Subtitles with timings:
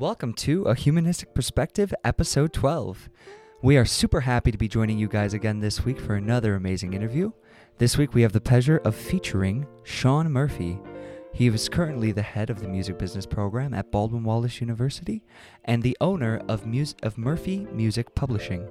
[0.00, 3.08] Welcome to A Humanistic Perspective, Episode 12.
[3.62, 6.92] We are super happy to be joining you guys again this week for another amazing
[6.92, 7.32] interview.
[7.78, 10.78] This week we have the pleasure of featuring Sean Murphy.
[11.32, 15.24] He is currently the head of the music business program at Baldwin Wallace University
[15.64, 18.68] and the owner of, Mus- of Murphy Music Publishing.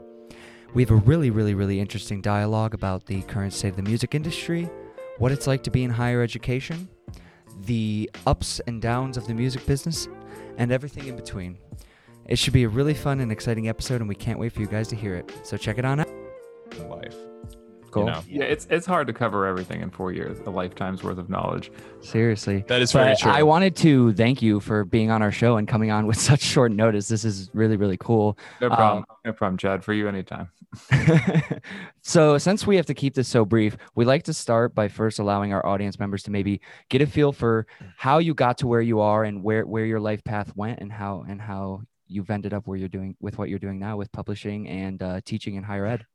[0.73, 4.15] We have a really, really, really interesting dialogue about the current state of the music
[4.15, 4.69] industry,
[5.17, 6.87] what it's like to be in higher education,
[7.65, 10.07] the ups and downs of the music business,
[10.57, 11.57] and everything in between.
[12.27, 14.67] It should be a really fun and exciting episode, and we can't wait for you
[14.67, 15.31] guys to hear it.
[15.43, 16.09] So check it on out.
[16.89, 17.26] life.
[17.91, 18.03] Cool.
[18.05, 21.17] You know, Yeah, it's it's hard to cover everything in four years, a lifetime's worth
[21.17, 21.71] of knowledge.
[22.01, 22.63] Seriously.
[22.67, 23.31] that is very But true.
[23.31, 26.41] I wanted to thank you for being on our show and coming on with such
[26.41, 27.07] short notice.
[27.07, 28.37] This is really, really cool.
[28.61, 29.83] No Um, problem, no problem, Chad.
[29.83, 30.49] For you anytime.
[32.01, 35.19] so, since we have to keep this so brief, we like to start by first
[35.19, 38.81] allowing our audience members to maybe get a feel for how you got to where
[38.81, 42.53] you are and where where your life path went and how and how you've ended
[42.53, 45.63] up where you're doing with what you're doing now with publishing and uh, teaching in
[45.63, 46.05] higher ed.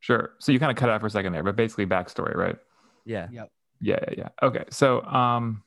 [0.00, 0.32] Sure.
[0.38, 2.56] So you kind of cut out for a second there, but basically backstory, right?
[3.04, 3.28] Yeah.
[3.30, 3.44] Yeah,
[3.80, 4.28] yeah, yeah.
[4.42, 4.64] Okay.
[4.70, 5.62] So um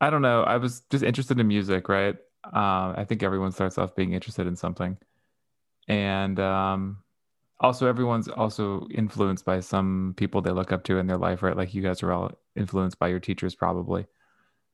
[0.00, 0.42] I don't know.
[0.42, 2.16] I was just interested in music, right?
[2.44, 4.96] Um, I think everyone starts off being interested in something.
[5.86, 7.02] And um
[7.60, 11.56] also everyone's also influenced by some people they look up to in their life, right?
[11.56, 14.06] Like you guys are all influenced by your teachers probably.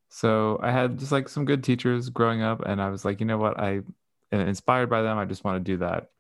[0.09, 3.27] So I had just like some good teachers growing up and I was like, you
[3.27, 3.59] know what?
[3.59, 3.81] I
[4.31, 5.19] inspired by them.
[5.19, 6.11] I just want to do that.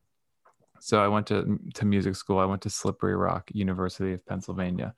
[0.84, 2.38] So I went to to music school.
[2.38, 4.94] I went to Slippery Rock University of Pennsylvania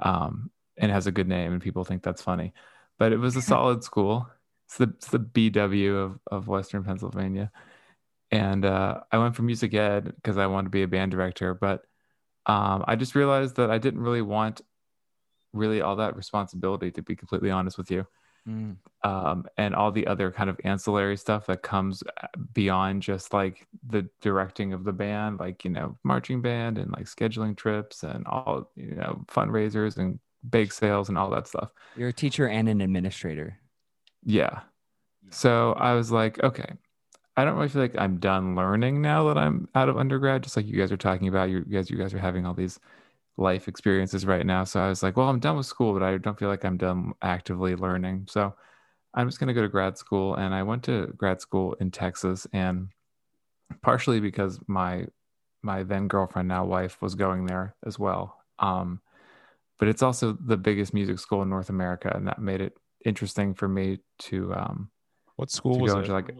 [0.00, 2.52] um, and it has a good name, and people think that's funny.
[2.98, 4.28] But it was a solid school.
[4.66, 7.50] It's the it's the BW of of Western Pennsylvania,
[8.30, 11.54] and uh, I went for music ed because I wanted to be a band director.
[11.54, 11.84] But
[12.46, 14.62] um, I just realized that I didn't really want
[15.52, 18.06] really all that responsibility, to be completely honest with you,
[18.50, 18.76] Mm.
[19.08, 23.66] um, and all the other kind of ancillary stuff that comes uh, beyond just like
[23.86, 28.26] the directing of the band, like you know marching band and like scheduling trips and
[28.26, 30.18] all you know fundraisers and
[30.48, 31.70] bake sales and all that stuff.
[31.96, 33.58] You're a teacher and an administrator.
[34.24, 34.60] Yeah.
[35.30, 36.72] So I was like, okay,
[37.36, 40.42] I don't really feel like I'm done learning now that I'm out of undergrad.
[40.42, 42.80] Just like you guys are talking about, you guys, you guys are having all these
[43.36, 44.64] life experiences right now.
[44.64, 46.76] So I was like, well, I'm done with school, but I don't feel like I'm
[46.76, 48.26] done actively learning.
[48.28, 48.54] So
[49.14, 52.46] I'm just gonna go to grad school, and I went to grad school in Texas,
[52.52, 52.88] and
[53.82, 55.06] partially because my
[55.62, 58.36] my then girlfriend, now wife, was going there as well.
[58.58, 59.00] Um,
[59.78, 63.54] but it's also the biggest music school in North America, and that made it interesting
[63.54, 64.90] for me to um,
[65.36, 66.02] what school to was go it?
[66.02, 66.34] into like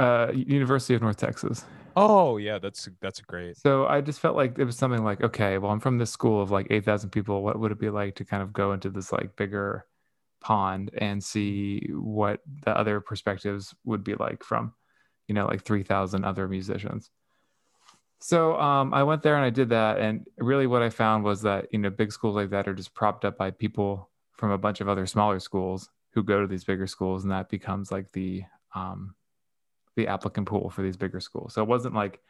[0.00, 1.64] uh, University of North Texas.
[1.96, 3.56] oh yeah, that's that's great.
[3.56, 6.40] So I just felt like it was something like, okay, well, I'm from this school
[6.42, 7.42] of like 8,000 people.
[7.42, 9.86] What would it be like to kind of go into this like bigger
[10.40, 14.74] pond and see what the other perspectives would be like from,
[15.26, 17.10] you know, like 3,000 other musicians?
[18.20, 19.98] So um, I went there and I did that.
[19.98, 22.94] And really what I found was that, you know, big schools like that are just
[22.94, 26.64] propped up by people from a bunch of other smaller schools who go to these
[26.64, 27.22] bigger schools.
[27.22, 29.14] And that becomes like the, um,
[29.96, 31.54] the applicant pool for these bigger schools.
[31.54, 32.20] So it wasn't like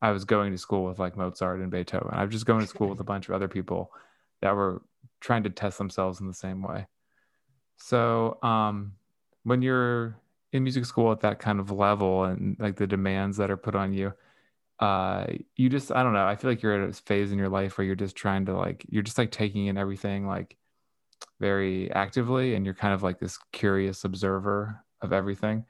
[0.00, 2.10] I was going to school with like Mozart and Beethoven.
[2.12, 3.92] I was just going to school with a bunch of other people
[4.40, 4.82] that were
[5.20, 6.86] trying to test themselves in the same way.
[7.76, 8.92] So um,
[9.42, 10.16] when you're
[10.52, 13.74] in music school at that kind of level and like the demands that are put
[13.74, 14.12] on you,
[14.80, 16.26] uh, you just I don't know.
[16.26, 18.56] I feel like you're at a phase in your life where you're just trying to
[18.56, 20.56] like you're just like taking in everything like
[21.40, 25.64] very actively, and you're kind of like this curious observer of everything.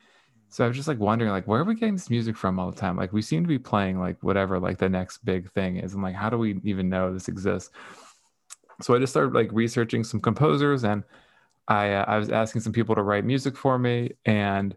[0.51, 2.71] So I was just like wondering, like, where are we getting this music from all
[2.71, 2.97] the time?
[2.97, 6.03] Like, we seem to be playing like whatever, like the next big thing is, and
[6.03, 7.71] like, how do we even know this exists?
[8.81, 11.05] So I just started like researching some composers, and
[11.67, 14.13] I uh, I was asking some people to write music for me.
[14.25, 14.77] And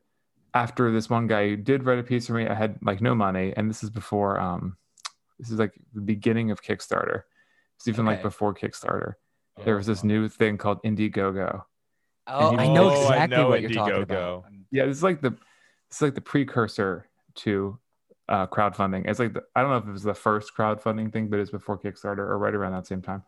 [0.53, 3.15] after this one guy who did write a piece for me, I had like no
[3.15, 4.75] money, and this is before um,
[5.39, 7.23] this is like the beginning of Kickstarter.
[7.77, 9.13] It's even like before Kickstarter.
[9.63, 11.63] There was this new thing called Indiegogo.
[12.27, 14.43] Oh, I know Oh, exactly know what you're talking about.
[14.45, 14.63] Indiegogo.
[14.71, 15.35] Yeah, it's like the
[15.91, 17.77] it's like the precursor to
[18.29, 19.09] uh, crowdfunding.
[19.09, 21.51] It's like the, I don't know if it was the first crowdfunding thing, but it's
[21.51, 23.23] before Kickstarter or right around that same time.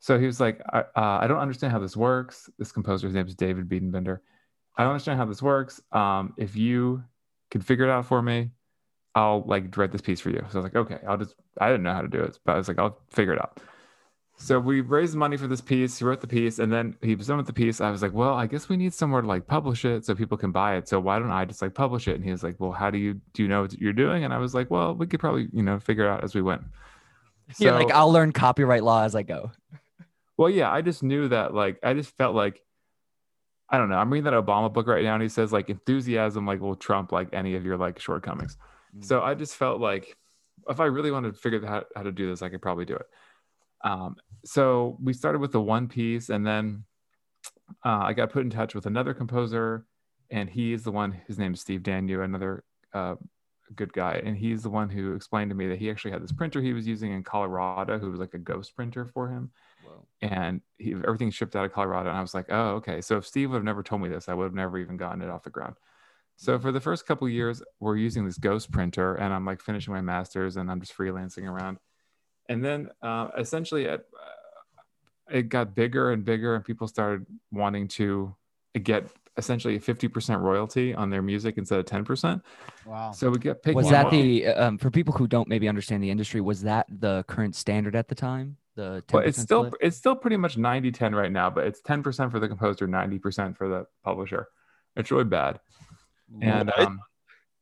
[0.00, 0.84] So he was like, I, uh,
[1.22, 2.50] I don't understand how this works.
[2.58, 4.18] This composer's name is David Biedenbender.
[4.76, 5.80] I don't understand how this works.
[5.92, 7.04] Um, if you
[7.52, 8.50] can figure it out for me,
[9.14, 10.44] I'll like write this piece for you.
[10.50, 12.56] So I was like, okay, I'll just, I didn't know how to do it, but
[12.56, 13.60] I was like, I'll figure it out.
[14.38, 15.98] So we raised money for this piece.
[15.98, 17.80] He wrote the piece, and then he was done with the piece.
[17.80, 20.36] I was like, "Well, I guess we need somewhere to like publish it so people
[20.36, 20.88] can buy it.
[20.88, 22.98] So why don't I just like publish it?" And he was like, "Well, how do
[22.98, 25.48] you do you know what you're doing?" And I was like, "Well, we could probably
[25.52, 26.62] you know figure it out as we went."
[27.58, 29.52] You're like, I'll learn copyright law as I go.
[30.36, 32.60] Well, yeah, I just knew that like I just felt like
[33.70, 33.96] I don't know.
[33.96, 37.10] I'm reading that Obama book right now, and he says like enthusiasm like will trump
[37.10, 38.58] like any of your like shortcomings.
[38.96, 39.04] Mm.
[39.04, 40.16] So I just felt like
[40.68, 42.94] if I really wanted to figure out how to do this, I could probably do
[42.96, 43.06] it.
[43.84, 46.84] Um, so we started with the one piece, and then
[47.84, 49.86] uh, I got put in touch with another composer,
[50.30, 51.12] and he is the one.
[51.26, 53.16] His name is Steve Daniel, another uh,
[53.74, 56.32] good guy, and he's the one who explained to me that he actually had this
[56.32, 59.50] printer he was using in Colorado, who was like a ghost printer for him
[60.22, 62.08] and he, everything shipped out of Colorado.
[62.08, 63.00] And I was like, oh, okay.
[63.00, 65.22] So if Steve would have never told me this, I would have never even gotten
[65.22, 65.76] it off the ground.
[66.36, 69.94] So for the first couple years, we're using this Ghost printer, and I'm like finishing
[69.94, 71.78] my master's, and I'm just freelancing around.
[72.48, 77.88] And then uh, essentially, it, uh, it got bigger and bigger, and people started wanting
[77.88, 78.34] to
[78.82, 79.06] get
[79.36, 82.40] essentially a 50% royalty on their music instead of 10%.
[82.86, 83.12] Wow.
[83.12, 83.76] So we get picked.
[83.76, 84.12] Was that up.
[84.12, 86.40] the um, for people who don't maybe understand the industry?
[86.40, 88.56] Was that the current standard at the time?
[88.76, 89.80] The 10% Well, it's still split?
[89.80, 93.56] it's still pretty much 90 10 right now, but it's 10% for the composer, 90%
[93.56, 94.48] for the publisher.
[94.96, 95.60] It's really bad.
[96.42, 97.00] And um,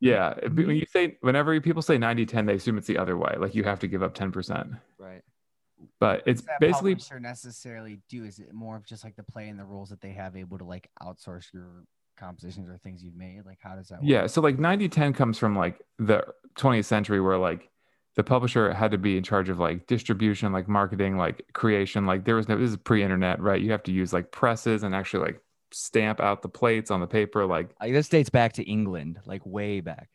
[0.04, 0.70] yeah, it- when mm-hmm.
[0.72, 3.34] you say whenever people say 90 10, they assume it's the other way.
[3.38, 4.78] Like you have to give up 10%.
[4.98, 5.22] right.
[6.00, 8.24] But it's Does that basically publisher necessarily do?
[8.24, 10.58] Is it more of just like the play and the rules that they have able
[10.58, 11.84] to like outsource your
[12.16, 13.42] compositions or things you've made?
[13.44, 14.00] Like how does that?
[14.00, 14.04] Work?
[14.04, 16.24] yeah, so like 90 10 comes from like the
[16.58, 17.70] 20th century where like
[18.16, 22.06] the publisher had to be in charge of like distribution, like marketing, like creation.
[22.06, 23.60] Like there was no this is pre-internet, right?
[23.60, 25.40] You have to use like presses and actually like
[25.74, 29.44] stamp out the plates on the paper like Like this dates back to England, like
[29.44, 30.08] way back.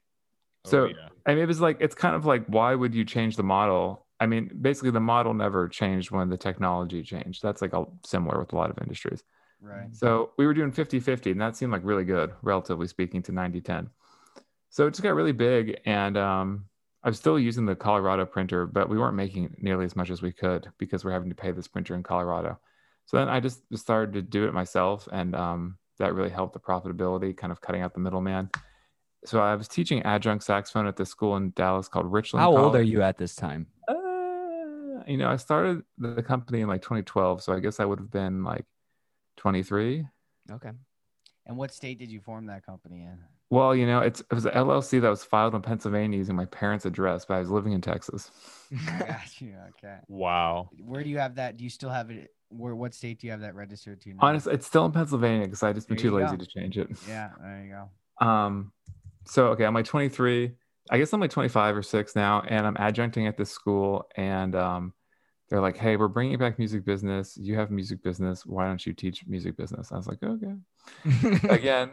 [0.65, 1.09] So- Oh, yeah.
[1.25, 4.05] I mean, it was like it's kind of like why would you change the model?
[4.19, 7.41] I mean, basically the model never changed when the technology changed.
[7.41, 9.23] That's like a, similar with a lot of industries.
[9.61, 9.93] Right.
[9.95, 13.87] So we were doing 50-50 and that seemed like really good, relatively speaking to 90-10.
[14.69, 16.65] So it just got really big and um,
[17.03, 20.21] I was still using the Colorado printer, but we weren't making nearly as much as
[20.21, 22.59] we could because we're having to pay this printer in Colorado.
[23.09, 26.59] So then I just started to do it myself and um, that really helped the
[26.59, 28.51] profitability, kind of cutting out the middleman.
[29.25, 32.43] So I was teaching adjunct saxophone at this school in Dallas called Richland.
[32.43, 33.65] How old are you at this time?
[33.87, 37.97] Uh, you know, I started the company in like 2012, so I guess I would
[37.97, 38.65] have been like
[39.37, 40.05] 23.
[40.51, 40.69] Okay.
[41.47, 43.17] And what state did you form that company in?
[43.49, 46.45] Well, you know, it's it was an LLC that was filed in Pennsylvania using my
[46.45, 48.29] parents' address, but I was living in Texas.
[48.87, 49.55] I got you.
[49.69, 49.97] Okay.
[50.07, 50.69] Wow.
[50.77, 51.57] Where do you have that?
[51.57, 52.29] Do you still have it?
[52.49, 52.75] Where?
[52.75, 54.09] What state do you have that registered to?
[54.09, 54.19] Now?
[54.21, 56.43] Honestly, it's still in Pennsylvania because I just been too lazy go.
[56.43, 56.89] to change it.
[57.07, 57.29] Yeah.
[57.41, 58.25] There you go.
[58.25, 58.71] Um,
[59.25, 60.51] so okay, I'm like 23.
[60.91, 64.55] I guess I'm like 25 or six now, and I'm adjuncting at this school, and
[64.55, 64.93] um,
[65.49, 67.37] they're like, "Hey, we're bringing back music business.
[67.37, 68.45] You have music business.
[68.45, 71.91] Why don't you teach music business?" I was like, "Okay." Again,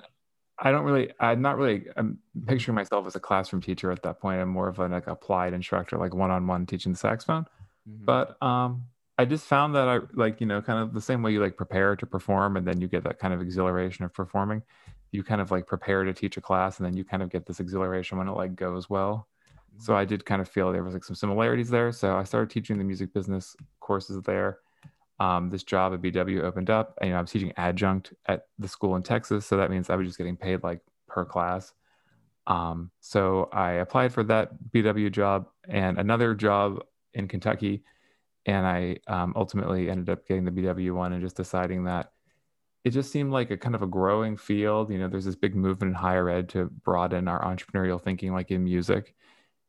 [0.59, 1.11] I don't really.
[1.21, 1.85] I'm not really.
[1.97, 4.41] I'm picturing myself as a classroom teacher at that point.
[4.41, 7.47] I'm more of an like applied instructor, like one-on-one teaching the saxophone.
[7.87, 8.07] Mhm.
[8.07, 8.85] But um,
[9.19, 11.57] I just found that I like, you know, kind of the same way you like
[11.57, 14.63] prepare to perform and then you get that kind of exhilaration of performing.
[15.11, 17.47] You kind of like prepare to teach a class and then you kind of get
[17.47, 19.29] this exhilaration when it like goes well.
[19.79, 21.93] So I did kind of feel there was like some similarities there.
[21.93, 24.59] So I started teaching the music business courses there.
[25.19, 26.99] Um, this job at BW opened up.
[27.01, 29.47] And, you know, I was teaching adjunct at the school in Texas.
[29.47, 31.73] So that means I was just getting paid like per class.
[32.47, 36.85] Um, so I applied for that BW job and another job
[37.15, 37.83] in Kentucky.
[38.47, 42.13] And I um, ultimately ended up getting the BW one and just deciding that
[42.85, 44.91] it just seemed like a kind of a growing field.
[44.91, 48.53] You know, there's this big movement in higher ed to broaden our entrepreneurial thinking, like
[48.53, 49.15] in music.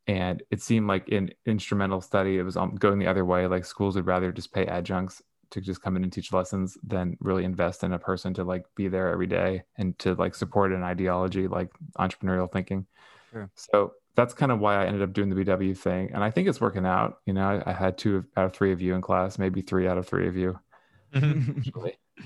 [0.06, 3.48] And it seemed like in instrumental study, it was um, going the other way.
[3.48, 7.18] Like schools would rather just pay adjuncts to just come in and teach lessons than
[7.20, 10.72] really invest in a person to like be there every day and to like support
[10.72, 12.86] an ideology like entrepreneurial thinking.
[13.32, 13.50] Sure.
[13.56, 16.12] So that's kind of why I ended up doing the BW thing.
[16.14, 17.20] And I think it's working out.
[17.26, 19.88] You know, I, I had two out of three of you in class, maybe three
[19.88, 20.60] out of three of you.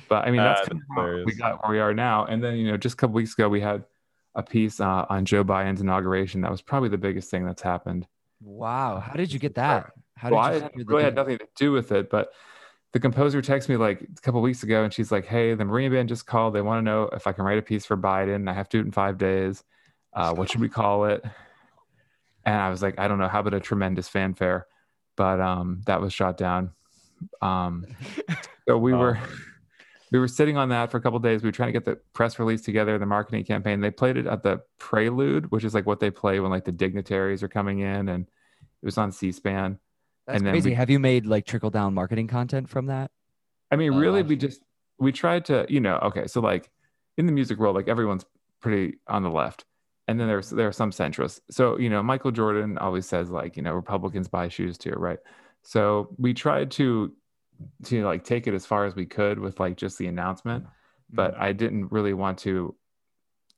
[0.08, 2.26] But I mean, that's Ah, kind of how we got where we are now.
[2.26, 3.84] And then, you know, just a couple weeks ago, we had
[4.36, 6.42] a piece uh, on Joe Biden's inauguration.
[6.42, 8.08] That was probably the biggest thing that's happened.
[8.42, 9.00] wow.
[9.00, 9.92] How did you get that?
[10.16, 12.10] How did well, I you had- secure the really had nothing to do with it,
[12.10, 12.32] but
[12.94, 15.92] the composer texted me like a couple weeks ago, and she's like, "Hey, the Marine
[15.92, 16.54] Band just called.
[16.56, 18.50] They want to know if I can write a piece for Biden.
[18.50, 19.64] I have to do it in five days.
[20.14, 21.24] Uh, what should we call it?"
[22.46, 23.28] And I was like, "I don't know.
[23.28, 24.68] How about a tremendous fanfare?"
[25.16, 26.72] But um, that was shot down.
[27.42, 27.86] Um,
[28.68, 28.98] so we Oh.
[28.98, 29.20] were
[30.12, 31.42] we were sitting on that for a couple days.
[31.42, 33.80] We were trying to get the press release together, the marketing campaign.
[33.80, 36.72] They played it at the Prelude, which is like what they play when like the
[36.72, 39.80] dignitaries are coming in, and it was on C-SPAN.
[40.28, 40.72] That's and then crazy.
[40.72, 43.12] we- Have you made like trickle down marketing content from that?
[43.72, 44.62] I mean, uh, really, we just
[45.00, 46.70] we tried to, you know, okay, so like
[47.18, 48.26] in the music world, like everyone's
[48.60, 49.64] pretty on the left,
[50.12, 51.40] and then there's there are some centrists.
[51.50, 55.20] So you know, Michael Jordan always says like, you know, Republicans buy shoes too, right?
[55.64, 57.14] So we tried to
[57.86, 60.66] to like take it as far as we could with like just the announcement,
[61.12, 62.76] but I didn't really want to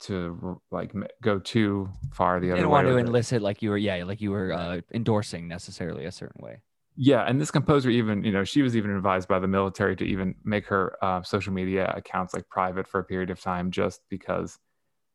[0.01, 2.72] to like go too far the other didn't way.
[2.72, 3.07] want to with it.
[3.07, 6.62] enlist like you were, yeah, like you were uh, endorsing necessarily a certain way.
[6.95, 10.03] Yeah, and this composer even, you know, she was even advised by the military to
[10.05, 14.01] even make her uh, social media accounts like private for a period of time, just
[14.10, 14.60] because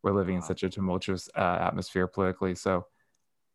[0.03, 2.55] we're living in such a tumultuous uh, atmosphere politically.
[2.55, 2.87] So,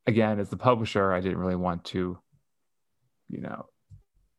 [0.06, 2.18] again, as the publisher, I didn't really want to,
[3.30, 3.68] you know,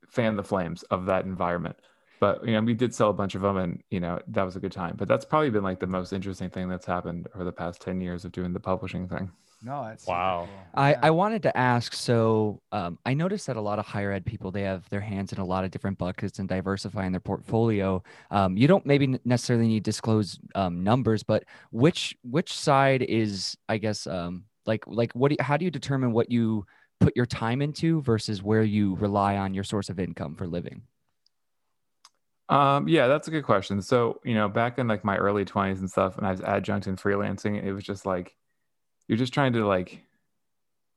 [0.09, 1.77] fan the flames of that environment.
[2.21, 4.57] But you know, we did sell a bunch of them, and you know, that was
[4.57, 4.95] a good time.
[4.97, 8.01] But that's probably been like the most interesting thing that's happened over the past ten
[8.01, 9.31] years of doing the publishing thing.
[9.65, 10.41] No, that's Wow.
[10.45, 10.71] cool.
[10.75, 11.01] I, Yeah.
[11.03, 14.51] I wanted to ask so um, I noticed that a lot of higher ed people
[14.51, 18.03] they have their hands in a lot of different buckets and diversifying their portfolio.
[18.31, 23.57] Um, you don't maybe necessarily need to disclose um, numbers, but which which side is
[23.69, 26.67] I guess um, like like what do you, how do you determine what you
[27.01, 30.83] put your time into versus where you rely on your source of income for living?
[32.49, 33.81] Um, yeah, that's a good question.
[33.81, 36.87] So, you know, back in like my early 20s and stuff, and I was adjunct
[36.87, 38.37] in freelancing, it was just like
[39.09, 40.03] you're just trying to like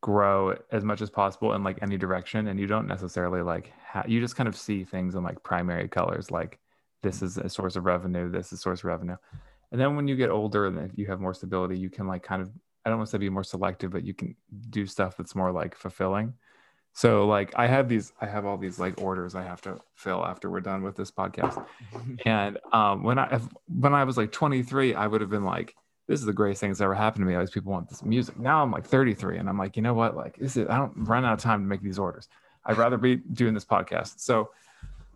[0.02, 4.06] grow as much as possible in like any direction, and you don't necessarily like ha-
[4.08, 6.60] you just kind of see things in like primary colors, like
[7.04, 9.18] this is a source of revenue, this is source of revenue,
[9.72, 12.24] and then when you get older and if you have more stability, you can like
[12.24, 12.52] kind of
[12.86, 14.34] I don't want to say be more selective, but you can
[14.70, 16.34] do stuff that's more like fulfilling.
[16.94, 20.26] So like I have these, I have all these like orders I have to fill
[20.26, 21.64] after we're done with this podcast.
[22.26, 25.76] And um, when I when I was like 23, I would have been like,
[26.08, 27.36] this is the greatest thing that's ever happened to me.
[27.36, 28.40] All these people want this music.
[28.40, 30.16] Now I'm like 33, and I'm like, you know what?
[30.16, 32.28] Like this is I don't run out of time to make these orders.
[32.66, 34.20] I'd rather be doing this podcast.
[34.20, 34.52] So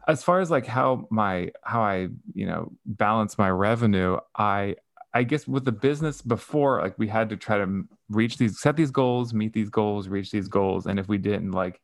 [0.08, 4.76] as far as like how my how I you know balance my revenue, I
[5.14, 8.78] I guess with the business before, like we had to try to reach these, set
[8.78, 10.86] these goals, meet these goals, reach these goals.
[10.86, 11.82] And if we didn't, like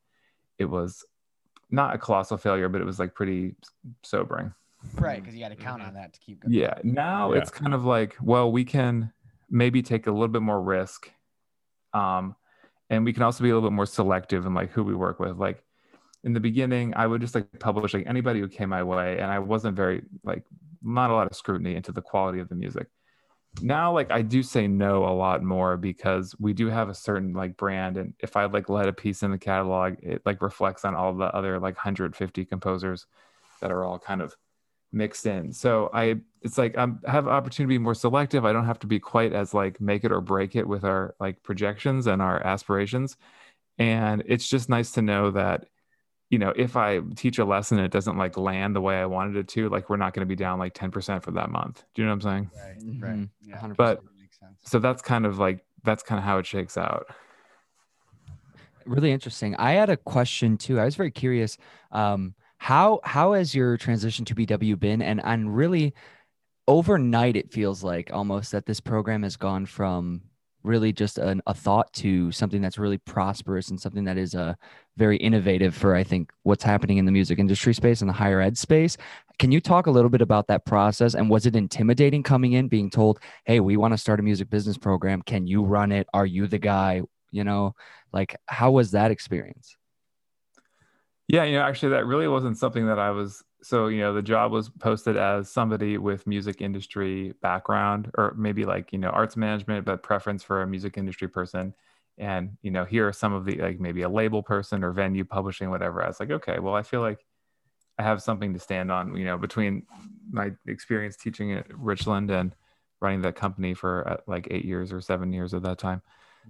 [0.58, 1.06] it was
[1.70, 3.56] not a colossal failure, but it was like pretty
[4.04, 4.54] sobering.
[4.96, 6.54] Right because you got to count on that to keep going.
[6.54, 6.76] Yeah.
[6.84, 7.40] Now Yeah.
[7.42, 9.12] it's kind of like, well, we can
[9.50, 11.12] maybe take a little bit more risk.
[11.94, 12.36] Um,
[12.90, 15.20] and we can also be a little bit more selective in like who we work
[15.20, 15.38] with.
[15.38, 15.64] Like
[16.24, 19.32] in the beginning, I would just like publish like anybody who came my way, and
[19.32, 20.44] I wasn't very like
[20.82, 22.88] not a lot of scrutiny into the quality of the music.
[23.62, 27.34] Now, like I do say no a lot more because we do have a certain
[27.34, 30.86] like brand, and if I like let a piece in the catalog, it like reflects
[30.86, 33.06] on all the other like 150 composers
[33.62, 34.36] that are all kind of
[34.92, 35.52] mixed in.
[35.54, 38.46] So I, it's like I'm, I have opportunity to be more selective.
[38.46, 41.16] I don't have to be quite as like make it or break it with our
[41.20, 43.18] like projections and our aspirations.
[43.78, 45.66] And it's just nice to know that,
[46.30, 49.06] you know, if I teach a lesson and it doesn't like land the way I
[49.06, 51.84] wanted it to, like we're not going to be down like 10% for that month.
[51.94, 52.52] Do you know what I'm saying?
[52.56, 53.10] Right.
[53.10, 53.16] Right.
[53.16, 53.30] Mhm.
[53.42, 53.60] Yeah.
[53.60, 53.76] 100%.
[53.78, 54.58] But- makes sense.
[54.64, 57.08] So that's kind of like, that's kind of how it shakes out.
[58.86, 59.54] really interesting.
[59.58, 60.80] I had a question too.
[60.80, 61.58] I was very curious.
[61.92, 65.02] Um, how how has your transition to BW been?
[65.02, 65.94] And and really,
[66.68, 70.22] overnight, it feels like almost that this program has gone from
[70.64, 74.54] really just an, a thought to something that's really prosperous and something that is uh,
[74.98, 78.42] very innovative for I think what's happening in the music industry space and the higher
[78.42, 78.98] ed space.
[79.40, 81.14] Can you talk a little bit about that process?
[81.16, 84.50] And was it intimidating coming in, being told, "Hey, we want to start a music
[84.50, 85.22] business program.
[85.22, 86.08] Can you run it?
[86.14, 87.76] Are you the guy?" You know,
[88.14, 89.76] like how was that experience?
[91.28, 93.44] Yeah, you know, actually, that really wasn't something that I was.
[93.62, 98.66] So, you know, the job was posted as somebody with music industry background, or maybe
[98.66, 101.74] like, you know, arts management, but preference for a music industry person.
[102.18, 105.26] And, you know, here are some of the, like, maybe a label person or venue
[105.26, 106.02] publishing, whatever.
[106.04, 107.26] I was like, okay, well, I feel like
[107.98, 109.84] I have something to stand on, you know, between
[110.32, 112.56] my experience teaching at Richland and
[113.02, 116.02] running that company for uh, like eight years or seven years at that time.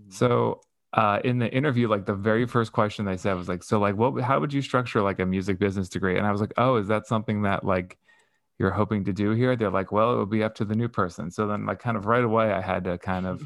[0.10, 0.62] So
[0.94, 3.96] uh, in the interview, like the very first question they said was like, "So like,
[3.96, 4.22] what?
[4.24, 6.88] How would you structure like a music business degree?" And I was like, "Oh, is
[6.88, 7.98] that something that like
[8.60, 10.90] you're hoping to do here?" They're like, "Well, it would be up to the new
[10.90, 13.44] person." So then, like, kind of right away, I had to kind of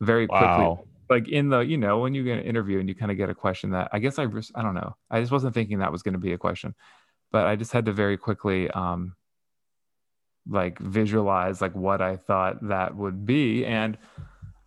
[0.00, 0.86] very quickly, Wow.
[1.10, 3.30] like in the you know when you get an interview and you kind of get
[3.30, 5.92] a question that I guess I just I don't know, I just wasn't thinking that
[5.92, 6.74] was going to be a question,
[7.32, 9.16] but I just had to very quickly um
[10.48, 13.98] like visualize like what I thought that would be and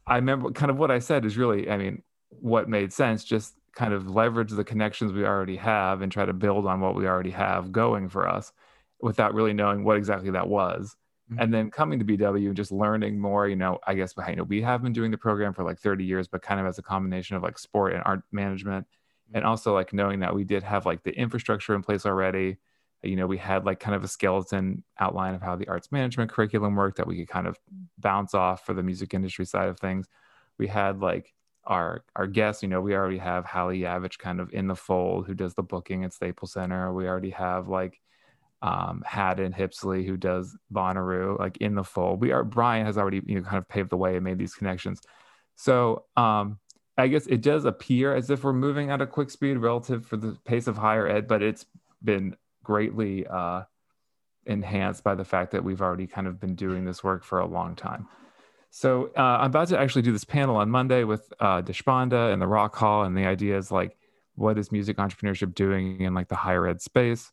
[0.07, 3.53] I remember kind of what I said is really, I mean, what made sense, just
[3.75, 7.07] kind of leverage the connections we already have and try to build on what we
[7.07, 8.51] already have going for us
[9.01, 10.95] without really knowing what exactly that was.
[11.31, 11.41] Mhm.
[11.41, 14.37] And then coming to BW and just learning more, you know, I guess, behind you
[14.37, 16.77] know, we have been doing the program for like 30 years, but kind of as
[16.77, 18.85] a combination of like sport and art management.
[19.33, 22.57] And also like knowing that we did have like the infrastructure in place already.
[23.03, 26.31] You know, we had like kind of a skeleton outline of how the arts management
[26.31, 27.57] curriculum worked that we could kind of
[27.99, 30.07] bounce off for the music industry side of things.
[30.57, 31.33] We had like
[31.65, 35.27] our our guests, you know, we already have Hallie Yavich kind of in the fold
[35.27, 36.93] who does the booking at Staples Center.
[36.93, 37.99] We already have like
[38.61, 42.21] um, Haddon Hipsley, who does Bonnaroo, like in the fold.
[42.21, 44.53] We are Brian has already you know kind of paved the way and made these
[44.53, 45.01] connections.
[45.55, 46.59] So um,
[46.97, 50.17] I guess it does appear as if we're moving at a quick speed relative for
[50.17, 51.65] the pace of higher ed, but it's
[52.03, 53.63] been greatly uh,
[54.45, 57.45] enhanced by the fact that we've already kind of been doing this work for a
[57.45, 58.07] long time.
[58.69, 62.41] So uh, I'm about to actually do this panel on Monday with uh, Deshpanda and
[62.41, 63.95] the Rock Hall, and the idea is like,
[64.35, 67.31] what is music entrepreneurship doing in like the higher ed space?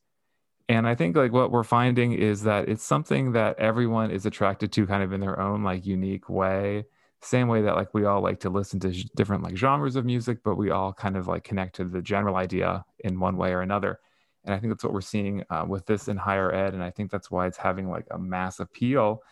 [0.69, 4.71] And I think like what we're finding is that it's something that everyone is attracted
[4.73, 6.85] to, kind of in their own like unique way.
[7.23, 10.39] Same way that like we all like to listen to different like genres of music,
[10.45, 13.63] but we all kind of like connect to the general idea in one way or
[13.63, 13.99] another.
[14.45, 16.75] And I think that's what we're seeing uh, with this in higher ed.
[16.75, 19.23] And I think that's why it's having like a mass appeal.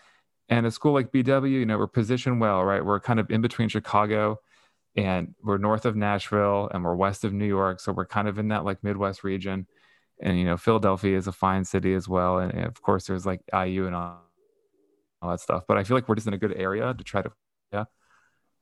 [0.49, 2.85] And a school like BW, you know, we're positioned well, right?
[2.85, 4.41] We're kind of in between Chicago
[4.97, 7.81] and we're north of Nashville and we're west of New York.
[7.81, 9.67] So we're kind of in that like Midwest region.
[10.21, 12.39] And, you know, Philadelphia is a fine city as well.
[12.39, 14.21] And, and of course, there's like IU and all,
[15.23, 15.65] all that stuff.
[15.69, 17.31] But I feel like we're just in a good area to try to,
[17.73, 17.85] yeah,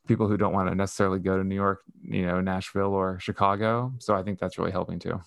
[0.07, 3.95] people who don't want to necessarily go to New York, you know, Nashville or Chicago.
[3.99, 5.21] So I think that's really helping too.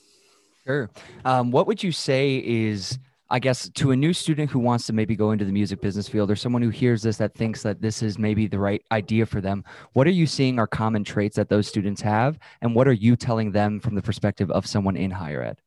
[0.70, 0.88] Sure.
[1.26, 3.00] Um, what would you say is,
[3.32, 6.08] I guess, to a new student who wants to maybe go into the music business
[6.08, 9.26] field or someone who hears this that thinks that this is maybe the right idea
[9.26, 9.64] for them?
[9.94, 12.38] What are you seeing are common traits that those students have?
[12.62, 15.58] And what are you telling them from the perspective of someone in higher ed?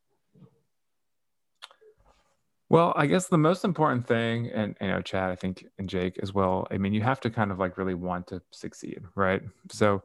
[2.68, 6.20] Well, I guess the most important thing, and you know, Chad, I think, and Jake
[6.22, 6.68] as well.
[6.70, 9.42] I mean, you have to kind of like really want to succeed, right?
[9.68, 10.04] So,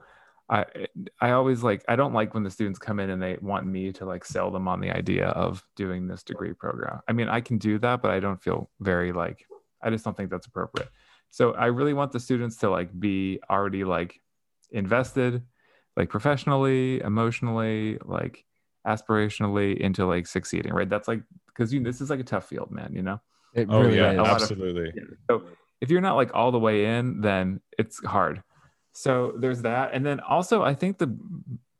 [0.49, 0.65] I
[1.19, 3.91] I always like I don't like when the students come in and they want me
[3.93, 7.01] to like sell them on the idea of doing this degree program.
[7.07, 9.45] I mean, I can do that, but I don't feel very like
[9.81, 10.89] I just don't think that's appropriate.
[11.29, 14.21] So I really want the students to like be already like
[14.71, 15.43] invested,
[15.97, 18.45] like professionally, emotionally, like
[18.87, 20.89] aspirationally into like succeeding, right?
[20.89, 23.19] That's like because you this is like a tough field, man, you know?
[23.53, 24.19] It Oh really yeah, is.
[24.19, 24.93] of- absolutely.
[25.29, 25.43] So
[25.81, 28.43] if you're not like all the way in, then it's hard.
[28.97, 29.91] So there's that.
[29.93, 31.15] And then also, I think the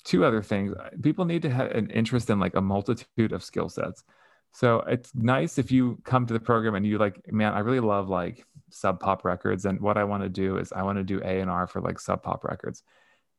[0.04, 3.70] two other things people need to have an interest in like a multitude of skill
[3.70, 4.04] sets.
[4.52, 7.80] So it's nice if you come to the program and you like, man, I really
[7.80, 9.66] love like sub pop records.
[9.66, 11.82] And what I want to do is I want to do A and R for
[11.82, 12.84] like sub pop records.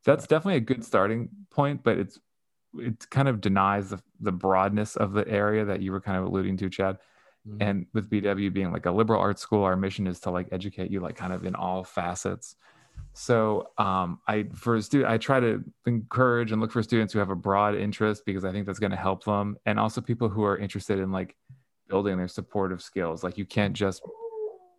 [0.05, 2.19] That's definitely a good starting point, but it's
[2.75, 6.25] it kind of denies the, the broadness of the area that you were kind of
[6.25, 6.99] alluding to, Chad
[7.47, 7.57] Mhm.
[7.61, 10.91] and with bw being like a liberal arts school our mission is to like educate
[10.91, 12.57] you like kind of in all facets
[13.19, 17.31] so um, i for student i try to encourage and look for students who have
[17.31, 20.45] a broad interest because i think that's going to help them and also people who
[20.45, 21.35] are interested in like
[21.89, 24.03] building their supportive skills like you can't just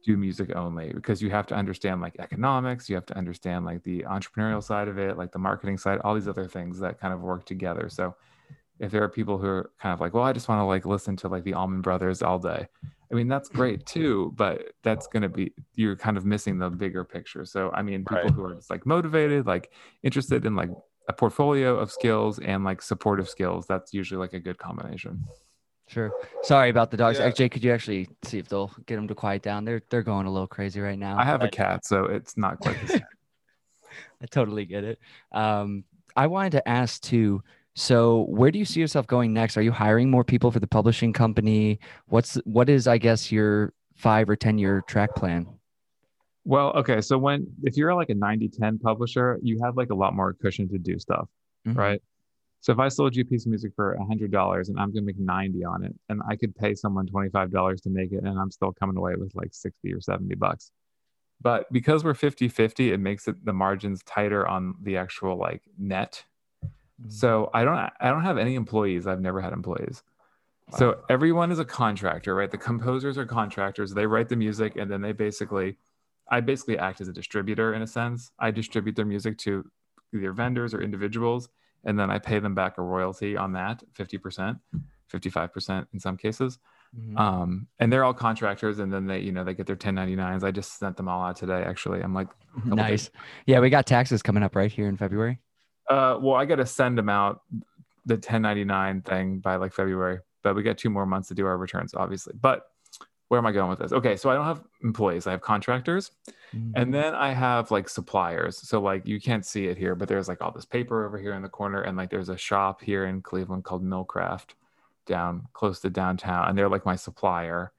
[0.05, 3.83] do music only because you have to understand like economics you have to understand like
[3.83, 7.13] the entrepreneurial side of it like the marketing side all these other things that kind
[7.13, 8.15] of work together so
[8.79, 10.85] if there are people who are kind of like, well, I just want to like
[10.85, 12.67] listen to like the Allman Brothers all day.
[13.11, 16.69] I mean, that's great too, but that's going to be, you're kind of missing the
[16.69, 17.43] bigger picture.
[17.43, 18.31] So, I mean, people Right.
[18.31, 19.71] who are just like motivated, like
[20.03, 20.69] interested in like
[21.07, 25.25] a portfolio of skills and like supportive skills, that's usually like a good combination.
[25.87, 26.11] Sure.
[26.43, 27.17] Sorry about the dogs.
[27.17, 27.31] Yeah.
[27.31, 29.65] Jay, could you actually see if they'll get them to quiet down?
[29.65, 31.17] They're they're going a little crazy right now.
[31.17, 33.01] I have a cat, so it's not quite the same.
[34.21, 34.99] I totally get it.
[35.31, 35.83] Um,
[36.15, 37.41] I wanted to ask too.
[37.79, 39.55] So, where do you see yourself going next?
[39.55, 41.79] Are you hiring more people for the publishing company?
[42.07, 45.47] What's what is, I guess, your five or ten year track plan?
[46.43, 46.99] Well, okay.
[46.99, 50.33] So when, if you're like a 90 10 publisher, you have like a lot more
[50.33, 51.29] cushion to do stuff.
[51.65, 51.77] Mhm.
[51.77, 52.01] right?
[52.59, 54.91] So if I sold you a piece of music for a hundred dollars and I'm
[54.91, 58.37] gonna make 90 on it, and I could pay someone $25 to make it, and
[58.37, 60.71] I'm still coming away with like 60 or 70 bucks.
[61.41, 66.25] But because we're 50-50, it makes it the margins tighter on the actual like net.
[67.07, 69.07] So I don't I don't have any employees.
[69.07, 70.03] I've never had employees.
[70.77, 72.51] So everyone is a contractor, right?
[72.51, 73.93] The composers are contractors.
[73.93, 75.77] They write the music and then they basically
[76.29, 78.31] I basically act as a distributor in a sense.
[78.37, 79.69] I distribute their music to
[80.13, 81.49] either vendors or individuals
[81.85, 84.59] and then I pay them back a royalty on that, 50%,
[85.11, 86.59] 55% in some cases.
[86.95, 87.17] Mhm.
[87.19, 90.43] Um, and they're all contractors and then they, you know, they get their 1099s.
[90.43, 92.01] I just sent them all out today actually.
[92.01, 92.27] I'm like
[92.65, 93.09] nice.
[93.45, 95.39] Yeah, we got taxes coming up right here in February.
[95.89, 97.41] Uh, well, I got to send them out
[98.05, 101.57] the 1099 thing by like February, but we got two more months to do our
[101.57, 102.33] returns, obviously.
[102.39, 102.67] But
[103.27, 103.91] where am I going with this?
[103.91, 106.11] Okay, so I don't have employees, I have contractors,
[106.55, 106.71] Mhm.
[106.75, 108.57] and then I have like suppliers.
[108.57, 111.33] So like you can't see it here, but there's like all this paper over here
[111.33, 114.51] in the corner, and like there's a shop here in Cleveland called Millcraft,
[115.05, 117.71] down close to downtown, and they're like my supplier.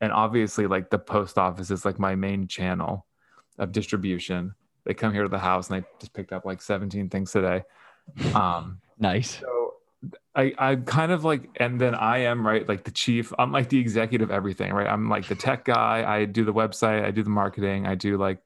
[0.00, 3.06] And obviously, like the post office is like my main channel
[3.58, 4.54] of distribution.
[4.86, 7.64] They come here to the house and they just picked up like 17 things today.
[8.34, 9.40] Um, Nice.
[9.40, 9.74] so
[10.34, 13.32] I, I kind of like, and then I am right, like the chief.
[13.38, 14.86] I'm like the executive everything, right?
[14.86, 16.04] I'm like the tech guy.
[16.06, 17.04] I do the website.
[17.04, 17.86] I do the marketing.
[17.86, 18.38] I do like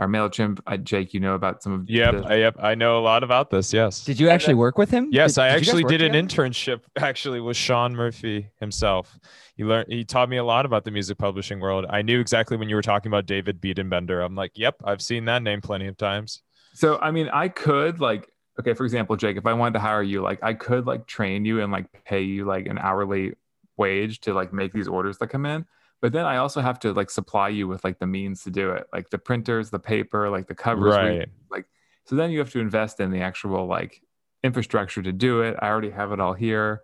[0.00, 0.60] our Mailchimp.
[0.66, 3.22] I, Jake, you know about some of Yep, the- I, yep, I know a lot
[3.22, 3.70] about this.
[3.72, 5.10] Yes, Did you actually work with him?
[5.12, 6.48] yes, Did- I did actually did an together?
[6.50, 6.80] internship.
[6.96, 9.18] Actually, with Sean Murphy himself.
[9.54, 9.92] He learned.
[9.92, 11.84] He taught me a lot about the music publishing world.
[11.90, 14.24] I knew exactly when you were talking about David Biedenbender.
[14.24, 16.40] I'm like, yep, I've seen that name plenty of times.
[16.72, 18.26] So I mean, I could like,
[18.58, 21.44] okay, for example, Jake, if I wanted to hire you, like I could like train
[21.44, 23.34] you and like pay you like an hourly
[23.76, 25.66] wage to like make these orders that come in.
[26.02, 28.70] But then I also have to like supply you with like the means to do
[28.70, 30.94] it, like the printers, the paper, like the covers.
[30.96, 31.18] where you-
[31.50, 31.64] Right.
[32.06, 34.02] So then you have to invest in the actual like
[34.42, 35.56] infrastructure to do it.
[35.60, 36.82] I already have it all here.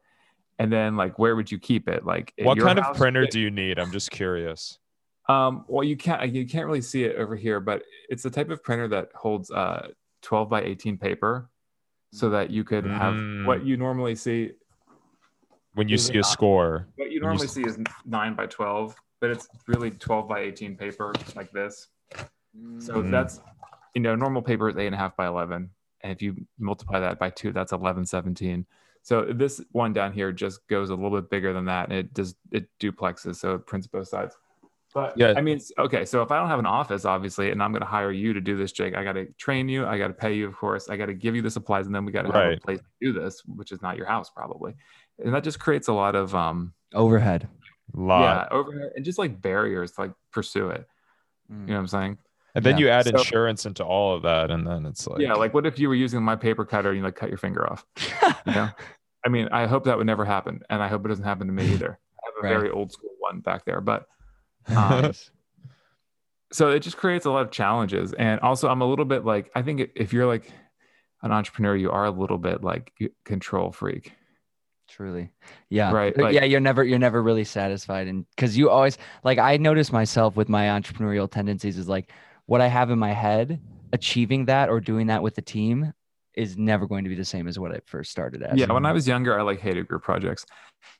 [0.58, 2.04] And then like where would you keep it?
[2.04, 2.96] Like What kind of house?
[2.98, 3.78] printer do you need?
[3.78, 4.78] I'm just curious.
[5.28, 8.50] Um, well, you can't you can't really see it over here, but it's the type
[8.50, 9.88] of printer that holds uh
[10.22, 11.50] 12 by 18 paper,
[12.12, 13.46] so that you could have Mm.
[13.46, 14.52] what you normally see.
[15.74, 18.94] When you see a score, What you When you normally see is nine by 12,
[19.20, 21.88] but it's really 12 by 18 paper like this.
[22.78, 23.10] So Mm.
[23.10, 23.40] that's
[23.94, 25.70] you know normal paper is eight and a half by 11,
[26.02, 28.66] and if you multiply that by two, that's 11, 17.
[29.02, 32.12] So this one down here just goes a little bit bigger than that, and it
[32.14, 34.36] does it duplexes, so it prints both sides.
[34.94, 35.34] But Yeah.
[35.36, 36.06] I mean, okay.
[36.06, 38.40] So if I don't have an office, obviously, and I'm going to hire you to
[38.40, 39.84] do this, Jake, I got to train you.
[39.84, 40.88] I got to pay you, of course.
[40.88, 42.78] I got to give you the supplies, and then we got to have a place
[42.80, 44.74] to do this, which is not your house probably,
[45.22, 47.48] and that just creates a lot of um overhead.
[47.94, 48.20] Lot.
[48.50, 50.86] yeah over and just like barriers to like pursue it.
[51.50, 51.60] Mm.
[51.62, 52.18] You know what I'm saying?
[52.54, 52.84] And then Yeah.
[52.86, 55.34] you add So- insurance into all of that, and then it's like, yeah.
[55.34, 57.70] Like, what if you were using my paper cutter and you like cut your finger
[57.70, 57.84] off?
[58.46, 58.68] You know?
[59.24, 61.52] I mean, I hope that would never happen, and I hope it doesn't happen to
[61.52, 61.98] me either.
[61.98, 62.58] I have a Right.
[62.60, 64.06] very old school one back there, but
[64.76, 65.12] um,
[66.52, 69.50] so it just creates a lot of challenges and also i'm a little bit like
[69.56, 70.50] i think if you're like
[71.22, 72.92] an entrepreneur you are a little bit like
[73.24, 74.12] control freak
[74.88, 75.32] Truly.
[75.68, 75.92] Yeah.
[75.92, 79.56] Right, like- yeah, you're never you're never really satisfied and cuz you always like I
[79.56, 82.10] notice myself with my entrepreneurial tendencies is like
[82.46, 83.60] what I have in my head,
[83.92, 85.92] achieving that or doing that with the team
[86.34, 88.58] is never going to be the same as what I first started as.
[88.58, 90.44] yeah when i was younger i like hated group projects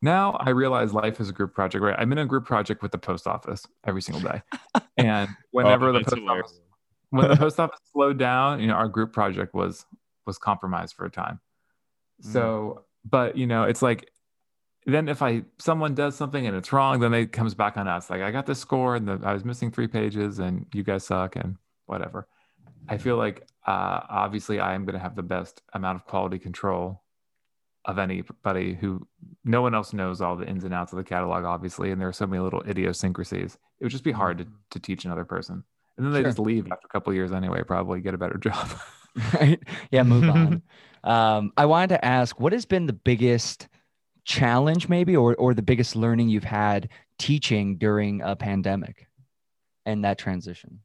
[0.00, 2.90] now i realize life is a group project right i'm in a group project with
[2.90, 4.40] the post office every single day
[4.96, 6.46] and oh, whenever Oh, the post hilarious.
[6.46, 6.60] office
[7.10, 9.84] when the post office slowed down you know our group project was
[10.24, 11.38] was compromised for a time
[12.24, 12.32] mm.
[12.32, 14.10] so but you know it's like
[14.86, 18.08] then if i someone does something and it's wrong then it comes back on us
[18.10, 21.04] like i got this score and the, i was missing three pages and you guys
[21.04, 22.26] suck and whatever.
[22.88, 26.38] I feel like uh, obviously i am going to have the best amount of quality
[26.38, 27.02] control
[27.84, 29.06] of anybody who
[29.44, 32.08] no one else knows all the ins and outs of the catalog obviously and there
[32.08, 33.54] are so many little idiosyncrasies.
[33.78, 35.62] It would just be hard to, to teach another person.
[35.96, 36.28] And then they Sure.
[36.30, 38.68] just leave after a couple of years anyway probably get a better job
[39.34, 39.62] right?
[39.90, 40.62] Yeah, move on.
[41.04, 43.68] Um, I wanted to ask, what has been the biggest
[44.24, 49.06] challenge, maybe, or or the biggest learning you've had teaching during a pandemic
[49.84, 50.80] and that transition?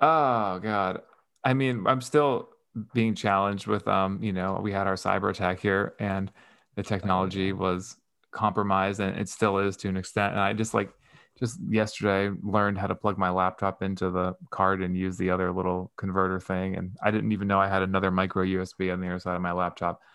[0.00, 1.02] Oh God.
[1.44, 2.48] I mean, I'm still
[2.94, 6.32] being challenged with um, you know, we had our cyber attack here and
[6.76, 7.96] the technology was
[8.30, 10.32] compromised and it still is to an extent.
[10.32, 10.90] And I just like
[11.40, 15.30] just yesterday I learned how to plug my laptop into the card and use the
[15.30, 16.76] other little converter thing.
[16.76, 19.42] And I didn't even know I had another micro USB on the other side of
[19.42, 20.00] my laptop.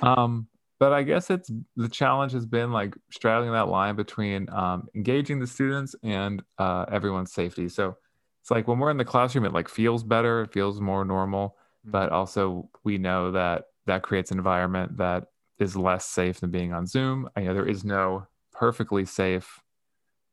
[0.00, 0.46] Um,
[0.78, 5.40] but I guess it's the challenge has been like straddling that line between um, engaging
[5.40, 7.68] the students and uh, everyone's safety.
[7.68, 7.96] So
[8.40, 11.56] it's like when we're in the classroom, it like feels better, it feels more normal,
[11.84, 15.24] but also we know that that creates an environment that
[15.58, 17.28] is less safe than being on Zoom.
[17.34, 19.60] I know there is no perfectly safe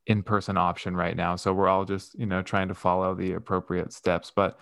[0.08, 3.94] in-person option right now, so we're all just you know trying to follow the appropriate
[3.94, 4.32] steps.
[4.36, 4.60] But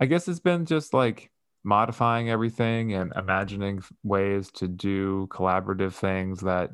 [0.00, 1.30] I guess it's been just like
[1.64, 6.70] modifying everything and imagining ways to do collaborative things that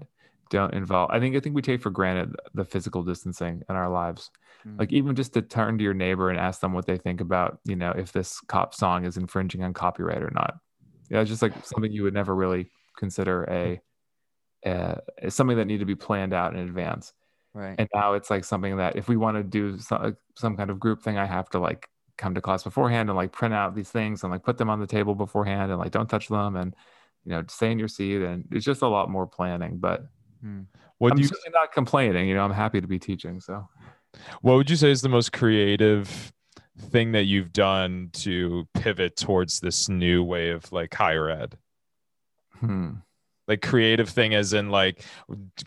[0.50, 3.88] don't involve i think i think we take for granted the physical distancing in our
[3.88, 4.30] lives
[4.66, 4.78] Mm.
[4.78, 7.60] like even just to turn to your neighbor and ask them what they think about
[7.64, 10.56] you know if this cop song is infringing on copyright or not
[11.08, 13.80] yeah it's just like something you would never really consider a,
[15.30, 17.14] something that need to be planned out in advance
[17.52, 17.74] Right.
[17.78, 20.78] and now it's like something that if we want to do some, some kind of
[20.78, 23.90] group thing i have to like come to class beforehand and like print out these
[23.90, 26.76] things and like put them on the table beforehand and like don't touch them and
[27.24, 30.06] you know stay in your seat and it's just a lot more planning but
[30.98, 33.68] What i'm you certainly not complaining you know i'm happy to be teaching so
[34.42, 36.32] What would you say is the most creative
[36.78, 41.56] thing that you've done to pivot towards this new way of like higher ed?
[42.58, 42.90] hmm.
[43.50, 45.02] Like creative thing as in like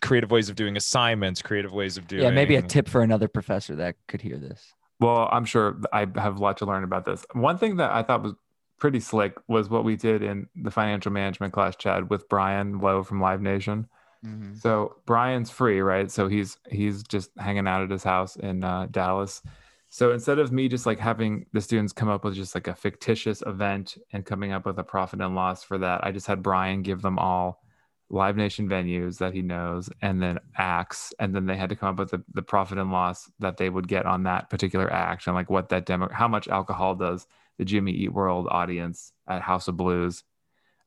[0.02, 3.28] creative ways of doing assignments, creative ways of doing Yeah, maybe a tip for another
[3.28, 4.74] professor that could hear this.
[5.00, 8.02] well i'm sure i have a lot to learn about this one thing that i
[8.02, 8.34] thought was
[8.80, 13.02] pretty slick was what we did in the financial management class, Chad, with Brian Lowe
[13.04, 13.88] from Live Nation.
[14.26, 14.60] Mhm.
[14.62, 16.12] So Brian's free, right?
[16.12, 19.42] So he's he's just hanging out at his house in uh, Dallas.
[19.90, 22.76] So instead of me just like having the students come up with just like a
[22.76, 26.44] fictitious event and coming up with a profit and loss for that, I just had
[26.44, 27.63] Brian give them all
[28.10, 31.14] Live Nation venues that he knows and then acts.
[31.20, 33.70] And then they had to come up with the, the profit and loss that they
[33.70, 37.26] would get on that particular act and like what that demo, how much alcohol does
[37.58, 40.24] the Jimmy Eat World audience at House of Blues.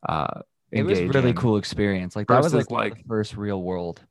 [0.09, 1.37] Uh, It was really in.
[1.37, 2.15] cool experience.
[2.15, 4.03] Like that was like, like- the first real world.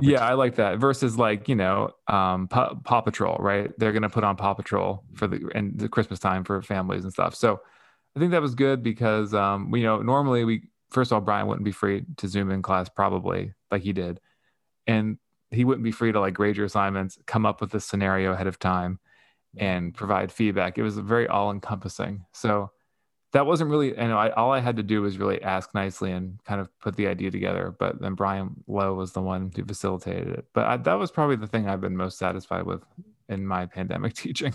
[0.00, 0.78] Yeah, I like that.
[0.78, 3.70] Versus like you know, um, Paw, Paw Patrol, right?
[3.78, 7.12] They're gonna put on Paw Patrol for the and the Christmas time for families and
[7.12, 7.34] stuff.
[7.34, 7.60] So
[8.16, 11.46] I think that was good because um, you know normally we first of all Brian
[11.46, 14.20] wouldn't be free to Zoom in class probably like he did,
[14.86, 15.18] and
[15.50, 18.46] he wouldn't be free to like grade your assignments, come up with the scenario ahead
[18.46, 18.98] of time,
[19.56, 20.78] and provide feedback.
[20.78, 22.24] It was very all encompassing.
[22.32, 22.70] So
[23.32, 26.42] that wasn't really, and I, all I had to do was really ask nicely and
[26.44, 27.74] kind of put the idea together.
[27.78, 30.46] But then Brian Lowe was the one who facilitated it.
[30.52, 32.82] But I, that was probably the thing I've been most satisfied with
[33.28, 34.52] in my pandemic teaching.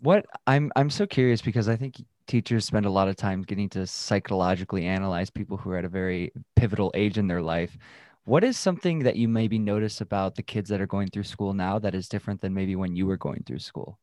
[0.00, 3.68] What I'm I'm so curious because I think teachers spend a lot of time getting
[3.70, 7.76] to psychologically analyze people who are at a very pivotal age in their life.
[8.24, 11.54] What is something that you maybe notice about the kids that are going through school
[11.54, 13.98] now that is different than maybe when you were going through school?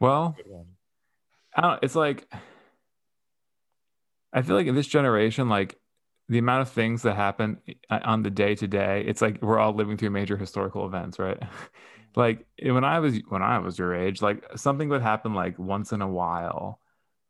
[0.00, 0.36] Well,
[1.56, 1.82] I don't.
[1.82, 2.28] It's like
[4.32, 5.76] I feel like in this generation, like
[6.28, 7.58] the amount of things that happen
[7.90, 11.18] uh, on the day to day, it's like we're all living through major historical events,
[11.18, 11.42] right?
[12.18, 15.92] like when I was when I was your age, like something would happen like once
[15.92, 16.80] in a while.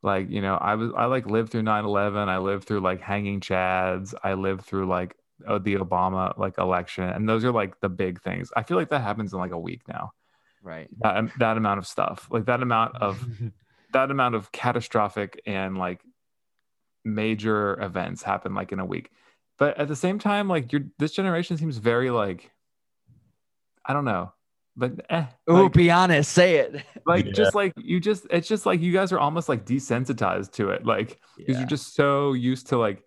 [0.03, 2.29] Like you know, I was I like lived through 9-11.
[2.29, 4.14] I lived through like hanging chads.
[4.24, 5.14] I lived through like
[5.46, 8.51] uh, the Obama like election, and those are like the big things.
[8.57, 10.12] I feel like that happens in like a week now.
[10.62, 10.88] Right.
[11.01, 13.22] That that amount of stuff, like that amount of
[13.92, 16.01] that amount of catastrophic and like
[17.05, 19.11] major events happen like in a week
[19.59, 22.51] but at the same time like you're this generation seems very like
[23.87, 24.31] i don't know
[24.78, 26.82] but eh, Oh, like, be honest, say it.
[27.06, 27.32] like Yeah.
[27.32, 30.86] just like you just it's just like you guys are almost like desensitized to it
[30.86, 31.58] like because Yeah.
[31.58, 33.02] you're just so used to like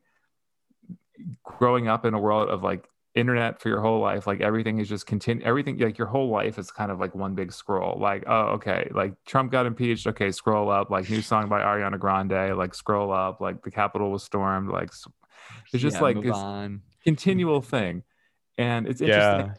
[1.44, 4.88] growing up in a world of like internet for your whole life like everything is
[4.88, 8.24] just continue everything like your whole life is kind of like one big scroll like
[8.26, 12.58] oh okay like trump got impeached okay scroll up like new song by ariana grande
[12.58, 14.90] like scroll up like the capitol was stormed like
[15.74, 16.38] it's just Yeah, like move this
[17.04, 18.04] continual thing
[18.58, 19.54] and it's interesting yeah.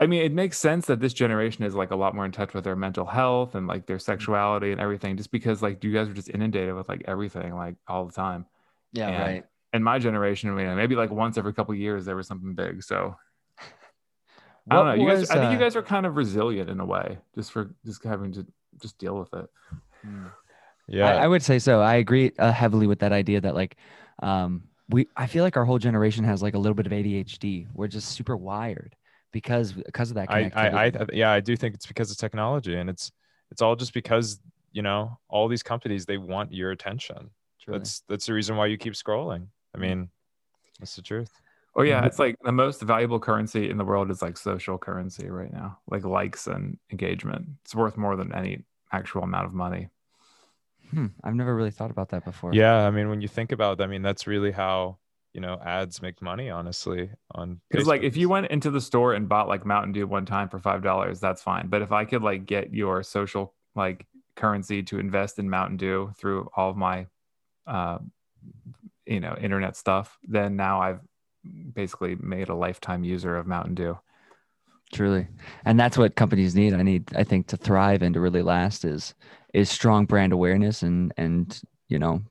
[0.00, 2.54] I mean, it makes sense that this generation is like a lot more in touch
[2.54, 3.86] with their mental health and like Mm-hmm.
[3.86, 7.54] their sexuality and everything, just because like you guys are just inundated with like everything
[7.54, 8.46] like all the time.
[8.92, 9.44] Yeah, and- right.
[9.74, 12.54] And my generation, I mean, maybe like once every couple of years there was something
[12.54, 12.82] big.
[12.82, 13.16] So
[14.70, 14.94] I don't know.
[14.94, 17.18] You guys, was, I think you uh, guys are kind of resilient in a way,
[17.34, 18.46] just for just having to
[18.80, 19.46] just deal with it.
[20.06, 20.30] Mm.
[20.88, 21.06] Yeah.
[21.06, 21.80] I, I would say so.
[21.82, 23.76] I agree uh, heavily with that idea that like
[24.22, 27.66] um we I feel like our whole generation has like a little bit of ADHD.
[27.74, 28.96] We're just super wired
[29.32, 32.76] because because of that I, I, I, yeah, I do think it's because of technology,
[32.76, 33.12] and it's
[33.50, 34.40] it's all just because
[34.72, 37.30] you know all these companies they want your attention.
[37.60, 37.78] Truly.
[37.78, 39.48] That's that's the reason why you keep scrolling.
[39.74, 40.08] I mean,
[40.80, 41.30] that's the truth.
[41.76, 42.06] Oh yeah, Mhm.
[42.06, 45.78] it's like the most valuable currency in the world is like social currency right now,
[45.88, 47.46] like likes and engagement.
[47.64, 49.88] It's worth more than any actual amount of money.
[50.90, 52.54] Hmm, I've never really thought about that before.
[52.54, 54.98] Yeah, I mean, when you think about, I mean, that's really how
[55.34, 56.50] you know ads make money.
[56.50, 60.06] Honestly, on Because like if you went into the store and bought like Mountain Dew
[60.06, 61.68] one time for five dollars, that's fine.
[61.68, 66.12] But if I could like get your social like currency to invest in Mountain Dew
[66.16, 67.06] through all of my,
[67.66, 67.98] uh,
[69.06, 71.00] you know, internet stuff, then now I've
[71.74, 73.98] basically made a lifetime user of Mountain Dew.
[74.92, 75.28] truly
[75.64, 78.84] and that's what companies need i need i think to thrive and to really last
[78.84, 79.14] is
[79.52, 82.22] is strong brand awareness and and you know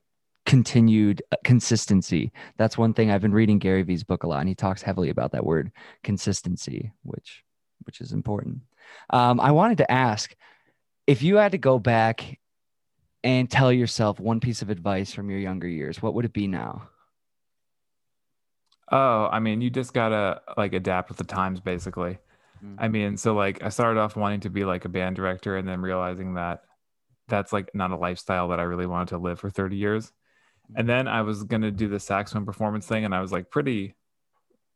[0.47, 4.49] continued uh, consistency that's one thing i've been reading gary vee's book a lot and
[4.49, 5.71] he talks heavily about that word
[6.03, 7.43] consistency which
[7.83, 8.61] which is important
[9.11, 10.35] um, i wanted to ask
[11.05, 12.39] if you had to go back
[13.23, 16.47] and tell yourself one piece of advice from your younger years what would it be
[16.47, 16.89] now
[18.89, 22.19] Oh, I mean, you just gotta like adapt with the times, basically.
[22.63, 22.75] Mm.
[22.77, 25.67] I mean, so like I started off wanting to be like a band director and
[25.67, 26.63] then realizing that
[27.27, 30.13] that's like not a lifestyle that I really wanted to live for 30 years.
[30.75, 33.95] And then I was gonna do the saxophone performance thing, and I was like pretty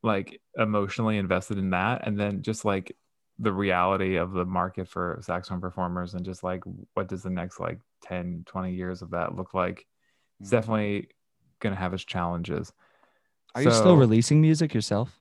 [0.04, 2.08] like emotionally invested in that.
[2.08, 2.96] And then just like
[3.40, 7.60] the reality of the market for saxophone performers and just like what does the next
[7.60, 9.86] like 10, 20 years of that look like?
[10.40, 10.52] It's Mhm.
[10.52, 11.10] definitely
[11.60, 12.74] gonna have its challenges.
[13.56, 15.20] are you still releasing music yourself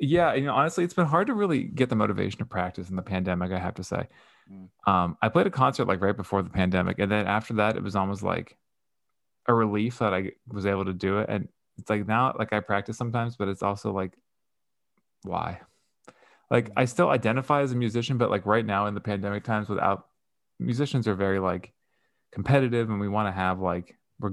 [0.00, 2.96] yeah, you know, honestly, it's been hard to really get the motivation to practice in
[2.96, 3.52] the pandemic.
[3.52, 4.08] I have to say,
[4.50, 4.68] Mm.
[4.86, 7.82] um, I played a concert like right before the pandemic, and then after that, it
[7.84, 8.56] was almost like
[9.46, 11.28] a relief that I was able to do it.
[11.28, 14.12] And it's like now, like I practice sometimes, but it's also like,
[15.22, 15.60] why?
[16.50, 19.68] Like I still identify as a musician, but like right now in the pandemic times,
[19.68, 20.06] without
[20.60, 21.72] musicians are very like
[22.30, 24.32] competitive, and we want to have like we're,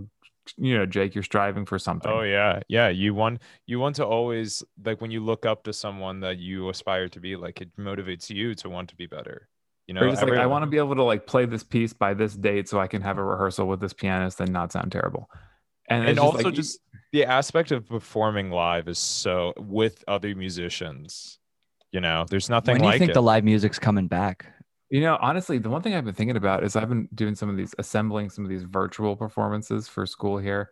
[0.57, 2.11] you know, Jake, you're striving for something.
[2.11, 2.89] Oh yeah, yeah.
[2.89, 6.67] You want you want to always like when you look up to someone that you
[6.69, 9.47] aspire to be like, it motivates you to want to be better.
[9.89, 11.93] You know, Or just like I want to be able to like play this piece
[11.93, 14.91] by this date so I can have a rehearsal with this pianist and not sound
[14.91, 15.27] terrible.
[15.89, 16.79] And, and just, also like, just
[17.11, 21.39] the aspect of performing live is so with other musicians.
[21.91, 23.13] You know, there's nothing when do you think it.
[23.15, 24.45] the live music's coming back?
[24.91, 27.49] you know, honestly, the one thing I've been thinking about is I've been doing some
[27.49, 30.69] of these assembling some of these virtual performances for school here.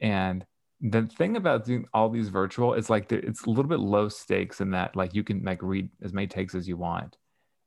[0.00, 0.46] And
[0.80, 4.60] the thing about doing all these virtual is like it's a little bit low stakes
[4.60, 7.16] in that like you can like read as many takes as you want.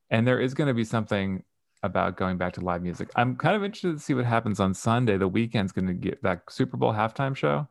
[0.10, 1.44] And there is going to be something
[1.84, 3.10] about going back to live music.
[3.16, 5.18] I'm kind of interested to see what happens on Sunday.
[5.18, 7.68] The Weeknd's going to get that Super Bowl halftime show.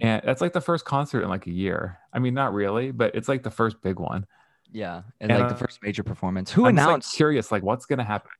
[0.00, 1.98] And that's like the first concert in like a year.
[2.12, 4.26] I mean, not really, but it's like the first big one.
[4.70, 6.50] Yeah, and, And, like the uh, first major performance.
[6.52, 7.16] Who I'm just, like, announced?
[7.16, 8.30] curious, like what's going to happen?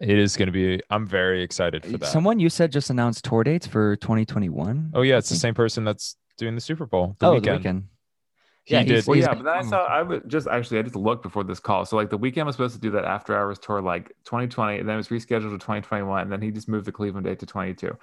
[0.00, 0.80] it is going to be.
[0.90, 2.06] I'm very excited for that.
[2.06, 4.92] Someone you said just announced tour dates for 2021.
[4.94, 7.16] oh yeah, it's the same person that's doing the Super Bowl.
[7.18, 7.62] The oh, Weeknd.
[7.62, 7.82] the Weeknd.
[8.68, 9.06] He Yeah, did.
[9.06, 11.58] Well, yeah, but then I saw I would just actually I just looked before this
[11.58, 11.86] call.
[11.86, 14.86] So like the Weeknd was supposed to do that after hours tour like 2020, and
[14.88, 17.46] then it was rescheduled to 2021, and then he just moved the Cleveland date to
[17.46, 17.96] 22.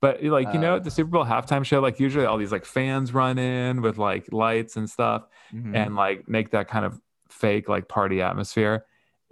[0.00, 0.76] But like you know, Uh.
[0.76, 3.98] at the Super Bowl halftime show, like usually all these like fans run in with
[3.98, 5.74] like lights and stuff, Mhm.
[5.76, 8.84] and like make that kind of fake like party atmosphere.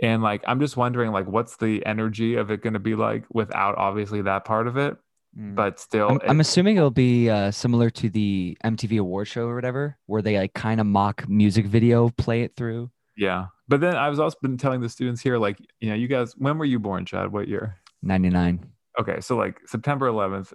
[0.03, 3.25] And like I'm just wondering like what's the energy of it going to be like
[3.33, 4.97] without obviously that part of it,
[5.39, 5.55] Mm.
[5.55, 9.47] but still I'm, it- I'm assuming it'll be uh, similar to the MTV award show
[9.47, 12.91] or whatever, where they like kind of mock music video, play it through.
[13.17, 13.47] yeah.
[13.69, 16.33] But then I was also been telling the students here like you know you guys
[16.37, 17.31] when were you born, Chad?
[17.33, 17.77] What year?
[18.03, 18.67] 99.
[18.99, 20.53] okay so like september 11th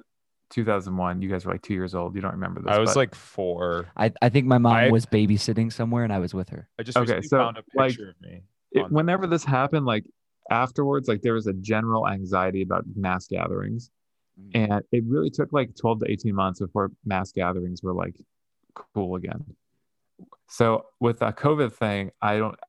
[0.52, 2.96] 2001 you guys were like two years old you don't remember this I was but-
[2.98, 3.88] like four.
[3.96, 6.68] I, I think my mom I- was babysitting somewhere and I was with her.
[6.80, 8.42] I just Okay, so, found a like, of me.
[8.72, 10.04] it, whenever this happened like
[10.52, 13.90] afterwards like there was a general anxiety about mass gatherings
[14.39, 14.69] Mm.
[14.71, 18.15] and it really took like 12 to 18 months before mass gatherings were like
[18.93, 19.43] cool again
[20.50, 22.60] so with that covid thing i don't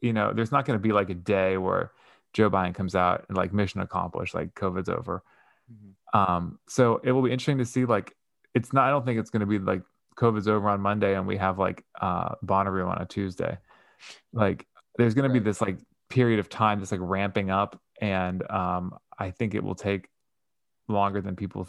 [0.00, 1.90] you know there's not going to be like a day where
[2.32, 5.22] joe biden comes out and like mission accomplished like covid's over
[5.70, 6.18] Mhm.
[6.18, 8.14] Um, so it will be interesting to see like
[8.54, 9.82] it's not I don't think it's gonna be like
[10.16, 13.58] COVID's over on Monday and we have like uh Bonnaroo on a Tuesday.
[14.32, 15.78] Like there's gonna be this like
[16.08, 20.08] period of time that's like ramping up and um I think it will take
[20.88, 21.68] longer than people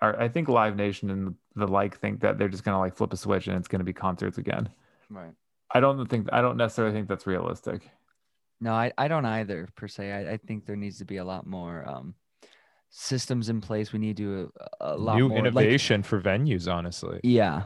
[0.00, 0.18] are.
[0.20, 3.16] I think Live Nation and the like think that they're just gonna like flip a
[3.16, 4.68] switch and it's gonna be concerts again.
[5.10, 5.32] Right.
[5.72, 7.88] I don't think I don't necessarily think that's realistic.
[8.60, 10.10] No, I, I don't either per se.
[10.12, 12.14] I, I think there needs to be a lot more um,
[12.90, 13.92] systems in place.
[13.92, 17.20] We need to a, a lot New more like- innovation for venues, honestly.
[17.22, 17.64] Yeah,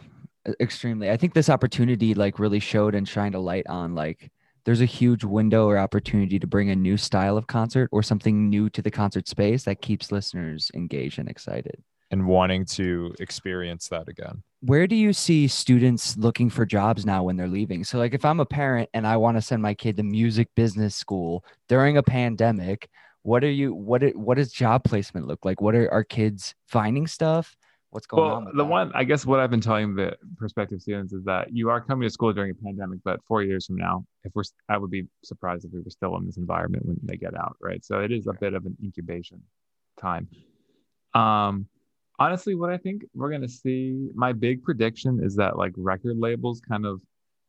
[0.60, 1.10] extremely.
[1.10, 4.30] I think this opportunity like really showed and shined a light on like
[4.68, 8.50] there's a huge window or opportunity to bring a new style of concert or something
[8.50, 11.82] new to the concert space that keeps listeners engaged and excited.
[12.10, 14.42] and wanting to experience that again.
[14.60, 17.82] Where do you see students looking for jobs now when they're leaving?
[17.82, 20.48] So like if I'm a parent and I want to send my kid to music
[20.54, 22.88] business school during a pandemic,
[23.22, 25.62] what are you what it, what does job placement look like?
[25.62, 27.56] What are our kids finding stuff?
[27.90, 28.28] What's going on?
[28.28, 28.68] Well, with the that?
[28.68, 32.06] one I guess what I've been telling the prospective students is that you are coming
[32.06, 35.06] to school during a pandemic, but four years from now, if we're, I would be
[35.24, 37.82] surprised if we were still in this environment when they get out, right?
[37.84, 39.42] So it is a bit of an incubation
[39.98, 40.28] time.
[41.14, 41.66] Um,
[42.18, 46.60] honestly, what I think we're gonna see, my big prediction is that like record labels
[46.60, 47.00] kind of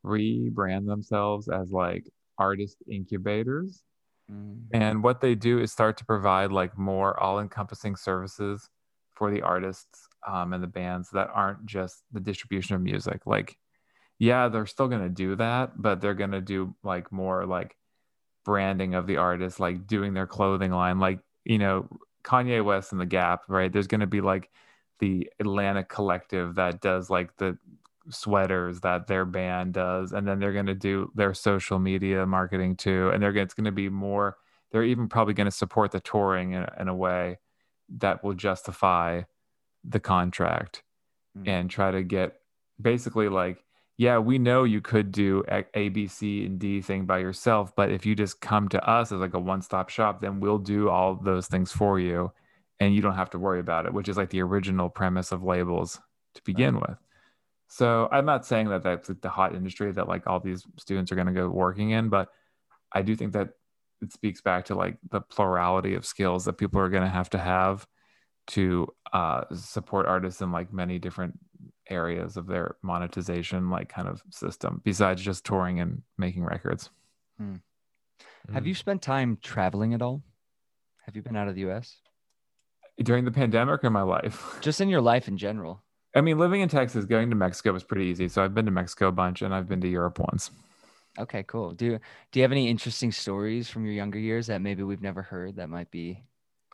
[0.05, 2.05] rebrand themselves as like
[2.37, 3.83] artist incubators.
[4.31, 4.61] Mm.
[4.71, 8.69] And what they do is start to provide like more all-encompassing services
[9.13, 13.25] for the artists um, and the bands that aren't just the distribution of music.
[13.25, 13.57] Like,
[14.19, 17.75] yeah, they're still gonna do that, but they're gonna do like more like
[18.45, 21.87] branding of the artist, like doing their clothing line, like you know
[22.23, 23.71] Kanye West and the Gap, right?
[23.71, 24.49] There's gonna be like
[24.99, 27.57] the Atlanta Collective that does like the
[28.09, 32.75] sweaters that their band does and then they're going to do their social media marketing
[32.75, 34.35] too and they're gonna, it's going to be more
[34.71, 37.37] they're even probably going to support the touring in, in a way
[37.97, 39.21] that will justify
[39.83, 40.83] the contract
[41.37, 41.47] Mm.
[41.47, 42.37] and try to get
[42.81, 43.63] basically like
[43.97, 45.43] yeah we know you could do
[45.75, 49.11] a b c and d thing by yourself but if you just come to us
[49.11, 52.31] as like a one-stop shop then we'll do all those things for you
[52.79, 55.43] and you don't have to worry about it which is like the original premise of
[55.43, 55.99] labels
[56.33, 56.97] to begin with
[57.67, 61.11] So I'm not saying that that's like the hot industry that like all these students
[61.11, 62.29] are going to go working in, but
[62.91, 63.49] I do think that
[64.01, 67.29] it speaks back to like the plurality of skills that people are going to have
[67.31, 67.85] to have
[68.49, 71.39] to uh, support artists in like many different
[71.89, 76.89] areas of their monetization like kind of system besides just touring and making records.
[77.39, 78.67] Have Mm.
[78.67, 80.21] you spent time traveling at all?
[81.05, 82.01] Have you been out of the US?
[83.01, 84.57] During the pandemic or my life?
[84.61, 85.83] Just in your life in general.
[86.15, 88.27] I mean, living in Texas, going to Mexico was pretty easy.
[88.27, 90.51] So I've been to Mexico a bunch and I've been to Europe once.
[91.17, 91.71] Okay, cool.
[91.71, 91.99] Do
[92.31, 95.55] do you have any interesting stories from your younger years that maybe we've never heard
[95.57, 96.23] that might be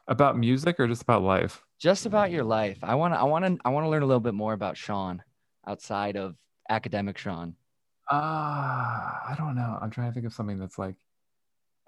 [0.08, 1.62] About music or just about life?
[1.78, 2.78] just about your life?
[2.84, 4.78] I want to I want to I want to learn a little bit more about
[4.78, 5.22] Sean
[5.68, 6.36] outside of
[6.70, 7.56] academic Sean.
[8.10, 9.78] Ah, I don't know.
[9.82, 10.96] I'm trying to think of something that's like,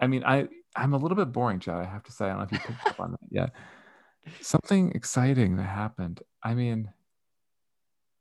[0.00, 1.76] I mean, I I'm a little bit boring, Chad.
[1.76, 2.26] I have to say.
[2.26, 3.50] I don't know if you picked up on that yet.
[4.40, 6.20] Something exciting that happened.
[6.42, 6.90] I mean,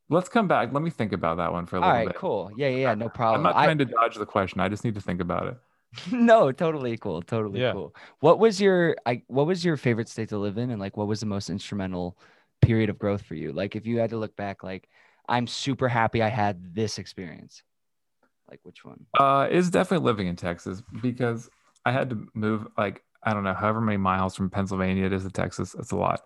[0.09, 0.71] let's come back.
[0.71, 2.15] Let me think about that one for a All little right, bit.
[2.15, 2.51] cool.
[2.55, 3.45] Yeah, yeah, yeah, no problem.
[3.45, 4.61] I'm not I- trying to dodge the question.
[4.61, 5.57] I just need to think about it.
[6.11, 7.21] no, totally cool.
[7.21, 7.73] Totally Yeah.
[7.73, 7.95] cool.
[8.19, 11.07] What was your I what was your favorite state to live in and like what
[11.07, 12.17] was the most instrumental
[12.61, 13.53] period of growth for you?
[13.53, 14.87] Like if you had to look back like
[15.27, 17.63] I'm super happy I had this experience.
[18.49, 19.05] Like which one?
[19.19, 21.49] Uh, it's definitely living in Texas because
[21.85, 25.23] I had to move like I don't know however many miles from Pennsylvania it is
[25.23, 25.75] to Texas.
[25.77, 26.21] It's a lot,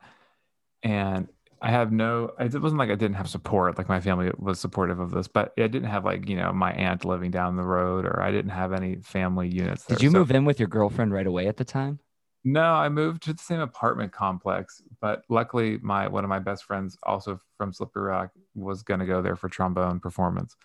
[0.83, 1.27] and
[1.63, 2.31] I have no.
[2.39, 3.77] It wasn't like I didn't have support.
[3.77, 6.71] Like my family was supportive of this, but I didn't have like you know my
[6.73, 9.85] aunt living down the road, or I didn't have any family units.
[9.85, 11.99] Did you So- move in with your girlfriend right away at the time?
[12.43, 16.63] No, I moved to the same apartment complex, but luckily my one of my best
[16.63, 20.55] friends, also from Slippery Rock, was gonna go there for trombone performance.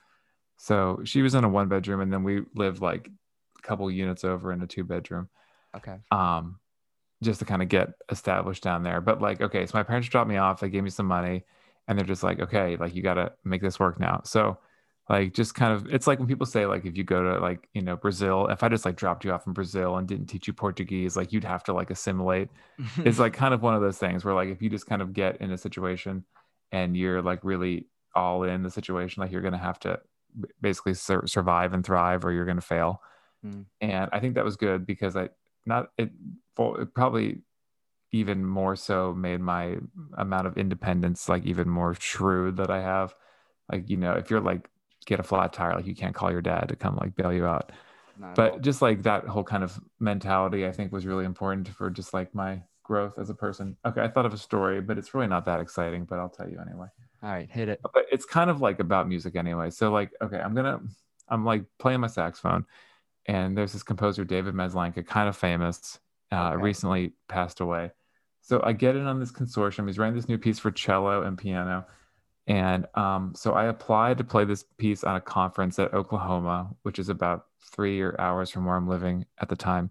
[0.56, 3.10] So she was in a one bedroom, and then we lived like
[3.58, 5.28] a couple units over in a two bedroom,
[5.76, 5.98] Okay.
[6.10, 6.58] um,
[7.22, 9.00] just to kind of get established down there.
[9.00, 11.44] But like, okay, so my parents dropped me off, they gave me some money,
[11.88, 14.20] and they're just like, okay, like you gotta make this work now.
[14.24, 14.58] So
[15.08, 17.68] like just kind of it's like when people say like if you go to like
[17.74, 20.48] you know brazil if i just like dropped you off in brazil and didn't teach
[20.48, 22.48] you portuguese like you'd have to like assimilate
[23.04, 25.12] it's like kind of one of those things where like if you just kind of
[25.12, 26.24] get in a situation
[26.72, 27.86] and you're like really
[28.16, 29.96] all in the situation like you're gonna have to
[30.60, 33.00] basically sur- survive and thrive or you're gonna fail
[33.44, 33.66] Mm.
[33.80, 35.28] and i think that was good because i
[35.66, 36.10] not it,
[36.58, 37.42] it probably
[38.12, 39.76] even more so made my
[40.16, 43.14] amount of independence like even more shrewd that i have.
[43.70, 44.68] Like you know if you're like
[45.06, 47.46] get a flat tire like you can't call your dad to come like bail you
[47.46, 47.72] out.
[48.18, 51.90] Not but just like that whole kind of mentality i think was really important for
[51.90, 53.76] just like my growth as a person.
[53.84, 56.48] Okay i thought of a story but it's really not that exciting but i'll tell
[56.48, 56.86] you anyway.
[57.22, 57.80] All right, hit it.
[57.82, 59.70] but it's kind of like about music anyway.
[59.70, 60.80] So like okay i'm gonna
[61.28, 62.64] i'm like playing my saxophone
[63.26, 65.98] and there's this composer David Maslanka kind of famous
[66.32, 66.62] uh, Okay.
[66.62, 67.90] recently passed away
[68.40, 71.38] so i get in on this consortium he's writing this new piece for cello and
[71.38, 71.86] piano
[72.46, 76.98] and um, so I applied to play this piece on a conference at Oklahoma, which
[76.98, 79.90] is about three or hours from where I'm living at the time.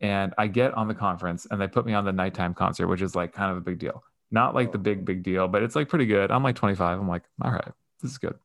[0.00, 3.00] And I get on the conference and they put me on the nighttime concert, which
[3.00, 4.02] is like kind of a big deal.
[4.32, 6.32] Not like the big, big deal, but it's like pretty good.
[6.32, 6.98] I'm like 25.
[6.98, 7.72] I'm like, all right,
[8.02, 8.36] this is good.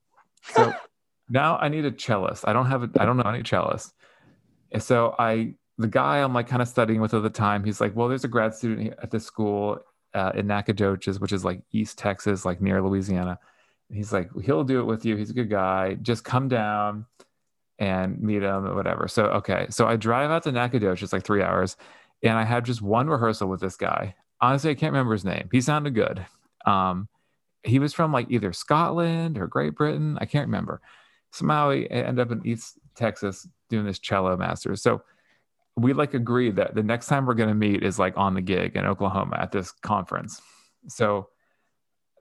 [0.43, 0.71] So
[1.30, 2.47] now I need a cellist.
[2.47, 3.93] I don't have a, I don't know any cellist.
[4.71, 7.80] And so I, the guy I'm like kind of studying with at the time, he's
[7.80, 9.80] like, well, there's a grad student at this school
[10.13, 13.39] uh, in Nacogdoches, which is like East Texas, like near Louisiana.
[13.88, 15.15] And he's like, he'll do it with you.
[15.15, 15.95] He's a good guy.
[15.95, 17.05] Just come down
[17.80, 19.07] and meet him or whatever.
[19.07, 19.67] So, okay.
[19.69, 21.77] So I drive out to Nacogdoches, like three hours,
[22.21, 24.15] and I had just one rehearsal with this guy.
[24.41, 25.47] Honestly, I can't remember his name.
[25.49, 26.25] He sounded good.
[26.65, 27.07] Um,
[27.63, 30.17] he was from like either Scotland or Great Britain.
[30.19, 30.82] I can't remember.
[31.32, 34.75] Somehow he ended up in East Texas doing this cello master.
[34.75, 35.03] So
[35.84, 38.41] we like agreed that the next time we're going to meet is like on the
[38.41, 40.41] gig in Oklahoma at this conference.
[40.88, 41.30] So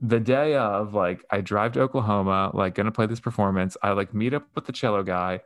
[0.00, 3.76] the day of, like, I drive to Oklahoma, like, going to play this performance.
[3.82, 5.40] I like meet up with the cello guy,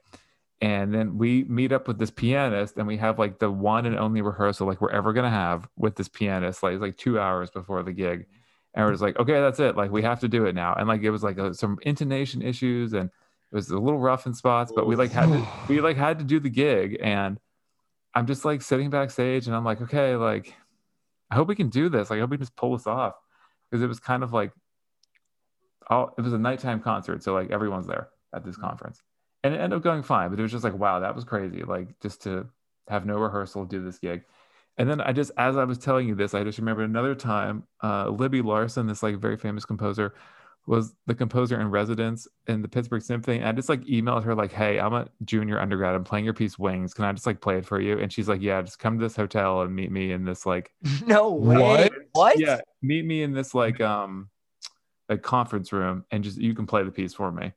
[0.60, 3.98] and then we meet up with this pianist, and we have like the one and
[3.98, 6.62] only rehearsal like we're ever going to have with this pianist.
[6.62, 8.26] Like, it's like two hours before the gig,
[8.74, 9.76] and we're just like, okay, that's it.
[9.76, 10.74] Like, we have to do it now.
[10.74, 14.26] And like, it was like uh some intonation issues, and it was a little rough
[14.26, 17.38] in spots, but we like had to, we like had to do the gig, and
[18.14, 20.54] I'm just like sitting backstage and I'm like, okay, like,
[21.30, 22.10] I hope we can do this.
[22.10, 23.14] Like, I hope we can just pull this off.
[23.70, 24.52] Because it was kind of like,
[25.90, 27.22] oh, it was a nighttime concert.
[27.22, 29.02] So, like, everyone's there at this conference.
[29.42, 30.28] And it ended up going fine.
[30.28, 31.62] But it was just like, wow, that was crazy.
[31.62, 32.48] Like, just to
[32.88, 34.24] have no rehearsal, do this gig.
[34.78, 37.64] And then I just, as I was telling you this, I just remembered another time,
[37.82, 40.14] uh, Libby Larsen, this like very famous composer,
[40.66, 43.38] was the composer in residence in the Pittsburgh Symphony.
[43.38, 45.94] And I just like emailed her like, "Hey, I'm a junior undergrad.
[45.94, 46.94] I'm playing your piece Wings.
[46.94, 49.04] Can I just like play it for you?" And she's like, "Yeah, just come to
[49.04, 50.72] this hotel and meet me in this like
[51.06, 51.58] no way.
[51.58, 51.92] What?
[52.12, 52.38] What?
[52.38, 54.30] yeah, meet me in this like um
[55.08, 57.52] a conference room and just you can play the piece for me.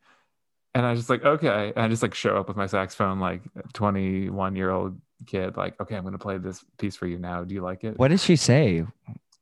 [0.74, 1.72] And I was just like, okay.
[1.76, 3.42] And I just like show up with my saxophone, like
[3.74, 7.44] 21 year old kid, like, okay, I'm gonna play this piece for you now.
[7.44, 7.98] Do you like it?
[7.98, 8.86] What did she say?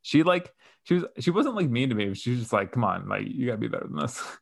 [0.01, 0.53] She like
[0.83, 2.13] she was she wasn't like mean to me.
[2.13, 4.21] She was just like, come on, like you gotta be better than this.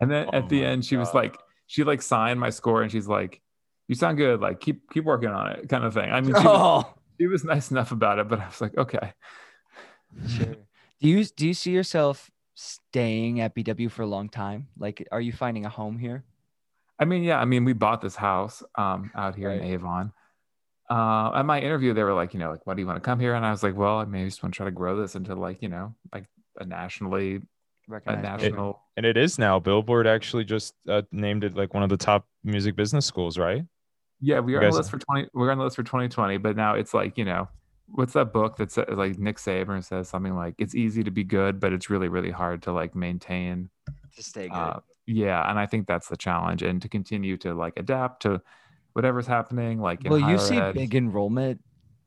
[0.00, 1.36] And then Oh at the end, she was like,
[1.68, 3.40] she like signed my score and she's like,
[3.86, 4.40] you sound good.
[4.40, 6.10] Like keep keep working on it, kind of thing.
[6.10, 8.76] I mean, she was, Oh, she was nice enough about it, but I was like,
[8.76, 9.12] okay.
[10.28, 10.56] sure.
[11.00, 14.68] Do you do you see yourself staying at BW for a long time?
[14.76, 16.24] Like, are you finding a home here?
[16.98, 20.12] I mean, yeah, I mean, we bought this house um out here in Avon.
[20.90, 23.00] Uh, at my interview, they were like, you know, like, why do you want to
[23.00, 23.34] come here?
[23.34, 25.34] And I was like, well, I maybe just want to try to grow this into
[25.34, 26.24] like, you know, like
[26.58, 27.40] a nationally, a
[27.88, 28.40] Recognized program?
[28.40, 28.80] national.
[28.96, 29.58] And it is now.
[29.58, 33.64] Billboard actually just uh, named it like one of the top music business schools, right?
[34.20, 35.28] Yeah, we You are on the list for twenty.
[35.34, 37.48] We're on the list for 2020, but now it's like, you know,
[37.88, 41.24] what's that book that says like Nick Saban says something like it's easy to be
[41.24, 43.68] good, but it's really, really hard to like maintain.
[44.16, 44.54] to stay good.
[44.54, 48.40] Uh, yeah, and I think that's the challenge, and to continue to like adapt to
[48.92, 49.80] whatever's happening.
[49.80, 50.72] Like, in Will you see ed.
[50.72, 51.60] big enrollment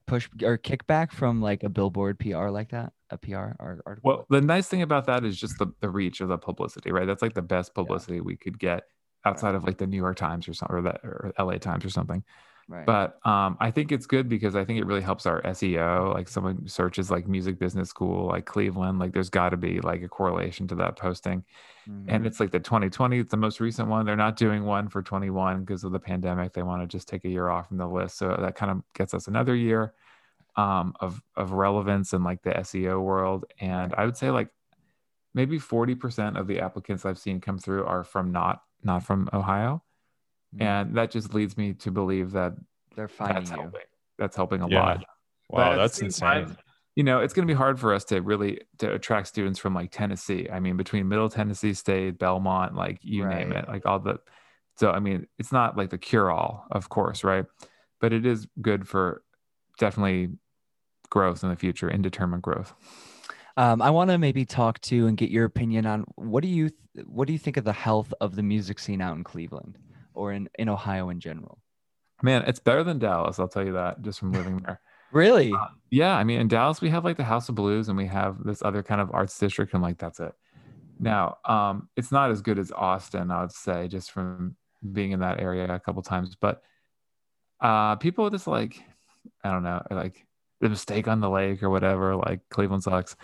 [0.08, 2.94] push or kickback from like a billboard PR like that?
[3.10, 4.02] A PR ar- article?
[4.04, 7.06] Well, the nice thing about that is just the, the reach of the publicity, right?
[7.06, 8.84] That's like the best publicity we could get
[9.26, 11.90] outside of like the New York Times or something or that or LA Times or
[11.90, 12.24] something.
[12.68, 12.86] Right.
[12.86, 16.14] But um, I think it's good because I think it really helps our SEO.
[16.14, 20.02] Like someone searches like music business school, like Cleveland, like there's got to be like
[20.02, 21.44] a correlation to that posting.
[21.90, 22.06] Mhm.
[22.08, 24.06] And it's like the 2020, it's the most recent one.
[24.06, 26.54] They're not doing one for 21 because of the pandemic.
[26.54, 28.18] They want to just take a year off from the list.
[28.18, 29.94] So that kind of gets us another year
[30.56, 33.46] um, of of relevance in like the SEO world.
[33.60, 34.50] And I would say like
[35.34, 39.84] maybe 40% of the applicants I've seen come through are from not not from Ohio.
[40.56, 40.62] Mhm.
[40.62, 42.54] And that just leads me to believe that
[42.96, 43.58] they're finding that's you.
[43.58, 43.82] helping.
[44.18, 44.80] That's helping a Yeah.
[44.84, 45.06] lot.
[45.50, 46.46] Wow, the that's insane.
[46.48, 46.58] time,
[46.96, 49.74] you know, it's going to be hard for us to really to attract students from
[49.76, 50.48] like Tennessee.
[50.52, 54.20] I mean, between Middle Tennessee State, Belmont, like you name it, like all the.
[54.78, 57.46] So I mean, it's not like the cure all, of course, right?
[58.02, 59.24] But it is good for
[59.78, 60.30] definitely
[61.10, 62.74] growth in the future, indeterminate growth.
[63.58, 66.70] Um, I want to maybe talk to and get your opinion on what do you
[66.70, 69.78] th- what do you think of the health of the music scene out in Cleveland
[70.16, 71.60] or in, in Ohio in general?
[72.22, 73.40] Man, it's better than Dallas.
[73.40, 74.80] I'll tell you that just from living there.
[75.12, 75.54] Really?
[75.54, 78.08] Uh, yeah, I mean, in Dallas, we have like the House of Blues and we
[78.08, 80.34] have this other kind of arts district, and like that's it.
[81.00, 84.58] Now, um, it's not as good as Austin, I would say, just from
[84.92, 86.36] being in that area a couple times.
[86.36, 86.62] But
[87.62, 88.84] uh, people just like,
[89.44, 90.26] I don't know, like
[90.60, 93.16] the mistake on the lake or whatever, like Cleveland sucks.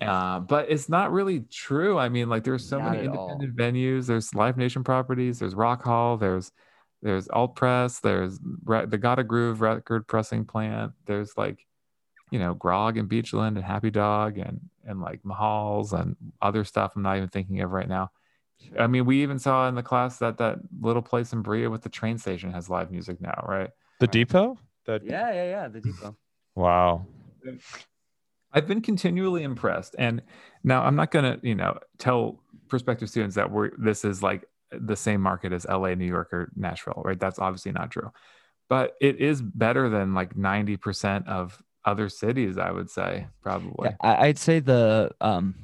[0.00, 1.98] Uh, but it's not really true.
[1.98, 3.32] I mean, like there's so Not many at all.
[3.32, 4.06] independent venues.
[4.06, 5.38] There's Live Nation properties.
[5.40, 6.16] There's Rock Hall.
[6.16, 6.52] There's
[7.02, 8.00] there's Alt Press.
[8.00, 10.92] There's Re- the Gotta Groove record pressing plant.
[11.06, 11.64] There's like,
[12.30, 16.92] you know, Grog and Beachland and Happy Dog and and like Mahall's and other stuff.
[16.96, 18.10] I'm not even thinking of right now.
[18.78, 21.82] I mean, we even saw in the class that that little place in Berea with
[21.82, 23.70] the train station has live music now, right?
[24.00, 24.58] The depot?
[24.86, 25.68] That yeah, yeah, yeah.
[25.68, 26.16] The depot.
[26.54, 27.06] wow.
[28.52, 29.94] I've been continually impressed.
[29.98, 30.22] And
[30.64, 34.44] now I'm not going to, you know, tell prospective students that we're this is like
[34.70, 37.18] the same market as LA, New York, or Nashville, right?
[37.18, 38.10] That's obviously not true.
[38.68, 43.90] But it is better than like 90% of other cities, I would say, probably.
[43.90, 45.54] Yeah, I'd say the um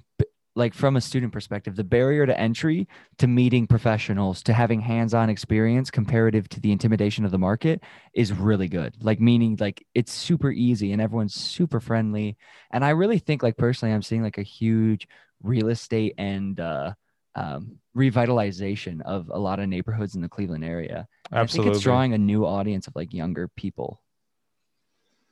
[0.57, 2.87] like from a student perspective, the barrier to entry
[3.19, 7.83] to meeting professionals to having hands-on experience comparative to the intimidation of the market
[8.15, 8.95] is really good.
[9.01, 12.37] Like meaning like it's super easy and everyone's super friendly.
[12.71, 15.09] And I really think like personally I'm seeing like a huge
[15.43, 16.93] real estate and uh
[17.37, 21.09] um, revitalization of a lot of neighborhoods in the Cleveland area.
[21.31, 24.01] And I think it's drawing a new audience of like younger people.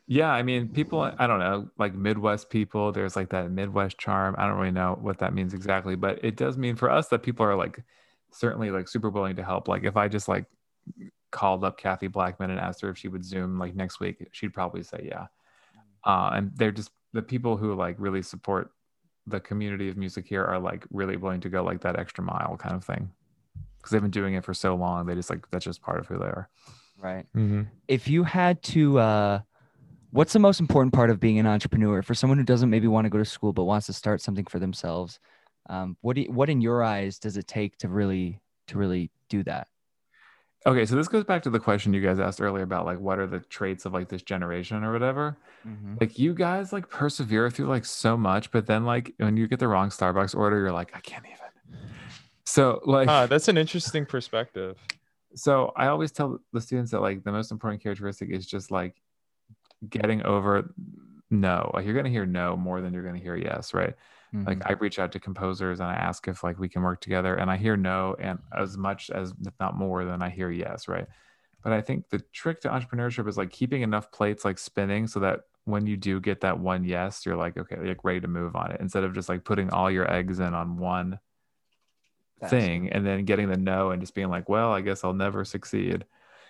[0.08, 4.34] Yeah, I mean, people, I don't know, like Midwest people, there's like that Midwest charm.
[4.36, 7.22] I don't really know what that means exactly, but it does mean for us that
[7.22, 7.82] people are like
[8.30, 9.68] certainly like super willing to help.
[9.68, 10.46] Like if I just like
[11.30, 14.52] called up Kathy Blackman and asked her if she would Zoom like next week, she'd
[14.52, 15.26] probably say yeah.
[16.04, 18.72] Uh, and they're just the people who like really support
[19.26, 22.56] the community of music here are like really willing to go like that extra mile
[22.58, 23.08] kind of thing
[23.78, 25.06] because they've been doing it for so long.
[25.06, 26.48] They just like that's just part of who they are.
[26.98, 27.26] Right.
[27.36, 27.68] Mhm.
[27.88, 29.40] if you had to uh
[30.12, 33.04] what's the most important part of being an entrepreneur for someone who doesn't maybe want
[33.04, 35.18] to go to school but wants to start something for themselves
[35.68, 39.10] um, what do you, what in your eyes does it take to really to really
[39.28, 39.66] do that
[40.64, 43.18] Okay, so this goes back to the question you guys asked earlier about like what
[43.18, 45.36] are the traits of like this generation or whatever.
[46.00, 49.58] Like you guys like persevere through like so much, but then like when you get
[49.58, 51.80] the wrong Starbucks order, you're like, I can't even.
[52.46, 54.78] So like Ah, that's an interesting perspective.
[55.34, 59.01] so I always tell the students that like the most important characteristic is just like
[59.88, 60.72] getting over
[61.30, 61.70] no.
[61.74, 63.94] Like you're gonna hear no more than you're gonna hear yes, right?
[64.34, 64.46] Mm-hmm.
[64.46, 67.34] Like I reach out to composers and I ask if like we can work together,
[67.34, 70.88] and I hear no, and as much as if not more than I hear yes,
[70.88, 71.06] right?
[71.62, 75.20] But I think the trick to entrepreneurship is like keeping enough plates like spinning so
[75.20, 78.56] that when you do get that one yes, you're like okay, like ready to move
[78.56, 81.18] on it instead of just like putting all your eggs in on one
[82.48, 85.44] thing and then getting the no and just being like, well, I guess I'll never
[85.44, 86.04] succeed.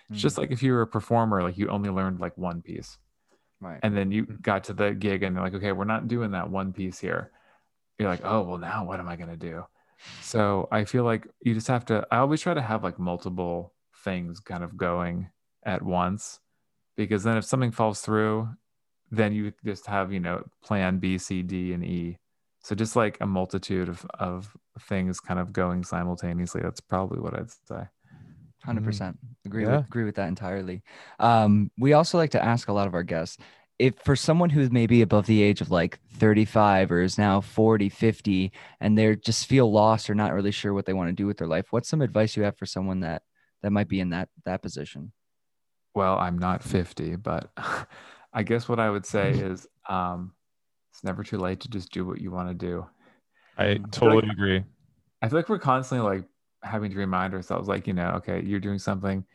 [0.09, 0.39] It's just Mm.
[0.39, 2.97] like if you were a performer, like you only learned like one piece
[3.63, 3.79] Right.
[3.81, 4.41] and then you Mhm.
[4.41, 7.31] got to the gig and they're like, okay, we're not doing that one piece here.
[7.97, 9.65] You're like, oh, well, now what am I going to do?
[10.21, 13.73] So I feel like you just have to, I always try to have like multiple
[14.03, 15.29] things kind of going
[15.63, 16.39] at once
[16.97, 18.49] because then if something falls through,
[19.11, 22.17] then you just have, you know, plan B, C, D, and E.
[22.61, 26.61] So just like a multitude of, of things kind of going simultaneously.
[26.61, 27.83] That's probably what I'd say.
[28.65, 29.77] Hundred percent agree Yeah.
[29.79, 30.83] with agree with that entirely.
[31.19, 33.37] Um, we also like to ask a lot of our guests
[33.79, 37.89] if for someone who's maybe above the age of like 35 or is now 40,
[37.89, 41.25] 50, and they're just feel lost or not really sure what they want to do
[41.27, 43.23] with their life, what's some advice you have for someone that
[43.63, 45.11] that might be in that that position?
[45.95, 47.51] well i'm not 50 but
[48.33, 50.33] i guess what i would say is um
[50.91, 52.85] it's never too late to just do what you want to do
[53.57, 53.91] I Mhm.
[53.91, 54.63] totally agree.
[55.21, 56.25] i feel like we're constantly like
[56.63, 59.25] having to remind ourselves like you know okay you're doing something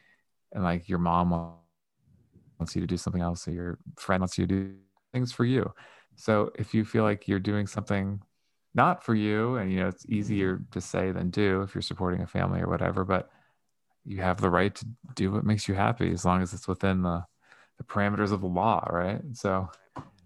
[0.52, 4.46] and like your mom wants you to do something else or your friend wants you
[4.46, 4.74] to do
[5.12, 5.72] things for you.
[6.16, 8.22] So if you feel like you're doing something
[8.74, 12.22] not for you and you know it's easier to say than do if you're supporting
[12.22, 13.30] a family or whatever but
[14.04, 17.02] you have the right to do what makes you happy as long as it's within
[17.02, 17.24] the
[17.78, 19.22] the parameters of the law right?
[19.34, 19.70] So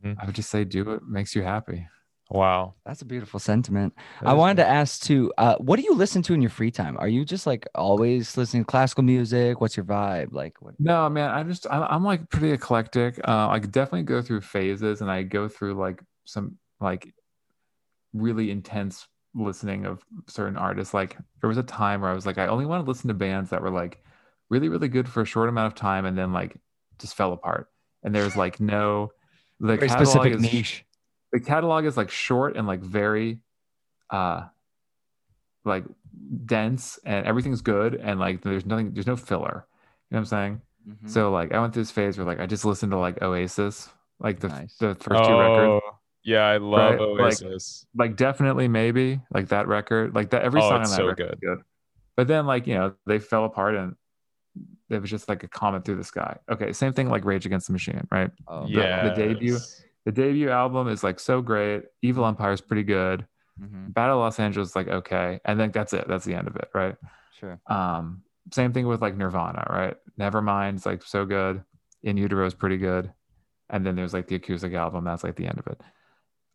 [0.05, 0.19] Mhm.
[0.19, 1.89] i would just say do what makes you happy
[2.33, 2.77] Wow.
[2.87, 3.95] That's a beautiful sentiment.
[4.23, 4.63] That I wanted good.
[4.63, 6.97] to ask too, uh, what do you listen to in your free time?
[6.99, 9.61] Are you just like always listening to classical music?
[9.61, 10.33] What's your vibe?
[10.33, 13.21] Like what No, man, I just I- I'm like pretty eclectic.
[13.29, 17.13] Uh, I could definitely go through phases, and I go through like some like
[18.15, 20.95] really intense listening of certain artists.
[20.95, 23.15] Like there was a time where I was like, I only want to listen to
[23.15, 24.03] bands that were like
[24.49, 26.57] really really good for a short amount of time, and then like
[26.99, 27.69] just fell apart.
[28.03, 29.13] And there's like no
[29.61, 30.87] the very specific is, niche?
[31.33, 33.39] The catalog is like short and like very
[34.11, 34.43] uh
[35.65, 35.85] like
[36.45, 39.67] dense and everything's good and like there's nothing there's no filler
[40.11, 41.09] you know what i'm saying Mhm.
[41.09, 43.89] so like I went through this phase where like I just listened to like Oasis,
[44.19, 44.77] like the Nice.
[44.79, 47.01] the first two records, Oh, Yeah, I love Right?
[47.01, 47.87] Oasis.
[47.95, 51.07] like definitely maybe like that record, like that every Oh, song on it's that so
[51.07, 51.59] record is good.
[52.17, 53.95] But then like you know they fell apart and
[54.91, 56.37] it was just like a comet through the sky.
[56.51, 58.33] Okay, same thing like Rage Against the Machine, right?
[58.49, 59.09] Oh, yeah.
[59.09, 59.59] the debut-
[60.05, 61.85] The debut album is like so great.
[62.03, 63.27] Evil Empire is pretty good.
[63.61, 66.07] mhm, Battle of Los Angeles is like okay, and then that's it.
[66.09, 66.97] That's the end of it, right?
[67.39, 67.61] Sure.
[67.67, 69.97] Um, same thing with like Nirvana, right?
[70.19, 71.63] Nevermind is like so good.
[72.03, 73.13] In Utero is pretty good.
[73.71, 75.05] And then there's like the acoustic album.
[75.05, 75.81] That's like the end of it.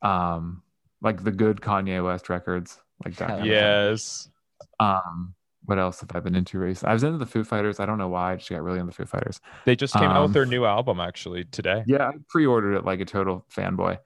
[0.05, 0.61] Um,
[1.01, 3.29] like the good Kanye West records, like that.
[3.29, 3.55] Hell kind of.
[3.55, 4.29] Yes.
[4.79, 5.33] Um,
[5.67, 6.89] what else have I been into recently?
[6.89, 7.79] I was into the Foo Fighters.
[7.79, 8.33] I don't know why.
[8.33, 9.39] I just got really into the Foo Fighters.
[9.65, 11.83] They just came out Um, with their new album actually today.
[11.85, 13.99] Yeah, I pre-ordered it like a total fanboy.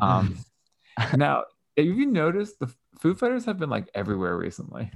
[0.00, 0.38] Um,
[1.16, 1.44] now,
[1.76, 4.90] have you noticed the Foo Fighters have been like everywhere recently?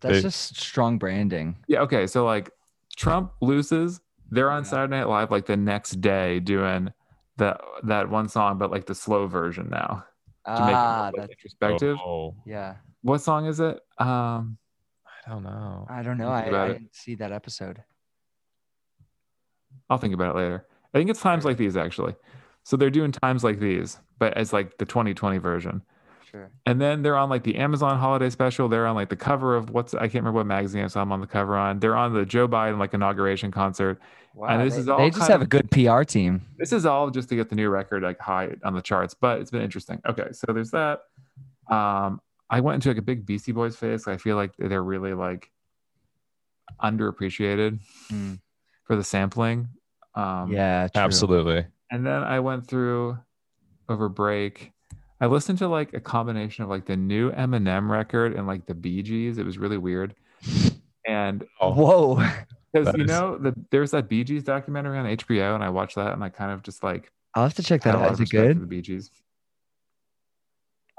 [0.00, 1.56] That's they- just strong branding.
[1.68, 1.80] Yeah.
[1.82, 2.06] Okay.
[2.06, 2.50] So like
[2.96, 4.70] Trump loses, they're on Yeah.
[4.70, 6.92] Saturday Night Live like the next day doing
[7.36, 10.04] that that one song, but like the slow version now
[10.46, 11.98] to make it Ah, more, like, that, introspective.
[12.04, 12.76] Oh, yeah.
[13.02, 13.78] What song is it?
[13.98, 14.58] Um,
[15.26, 15.86] I don't know.
[15.88, 16.28] I don't know.
[16.28, 17.82] I, I didn't see that episode.
[19.90, 20.66] I'll think about it later.
[20.94, 22.14] I think it's times like these actually.
[22.62, 25.82] So they're doing times like these, but as like the 2020 version.
[26.30, 26.50] Sure.
[26.64, 28.68] And then they're on like the Amazon holiday special.
[28.68, 31.20] They're on like the cover of what's I can't remember what magazine so I'm on
[31.20, 31.78] the cover on.
[31.78, 34.00] They're on the Joe Biden like inauguration concert.
[34.34, 34.62] Wow.
[34.62, 36.42] this they, is all they just kind have a good PR team.
[36.58, 39.40] This is all just to get the new record like high on the charts, but
[39.40, 40.00] it's been interesting.
[40.06, 41.02] Okay, so there's that.
[41.70, 44.06] Um, I went into like a big Beastie Boys phase.
[44.06, 45.50] I feel like they're really like
[46.82, 47.80] underappreciated
[48.10, 48.40] Mm.
[48.84, 49.68] for the sampling.
[50.14, 51.02] Um, yeah, true.
[51.02, 51.66] Absolutely.
[51.90, 53.18] And then I went through
[53.88, 54.72] over break.
[55.20, 58.74] I listened to like a combination of like the new Eminem record and like the
[58.74, 59.38] Bee Gees.
[59.38, 60.14] It was really weird.
[61.06, 62.14] And Oh, Whoa.
[62.72, 65.94] because you is- know the, there's that Bee Gees documentary on HBO, and I watched
[65.96, 68.12] that, and I kind of just like I'll have to check had that out.
[68.12, 68.60] Is it for good?
[68.60, 69.10] the Bee Gees.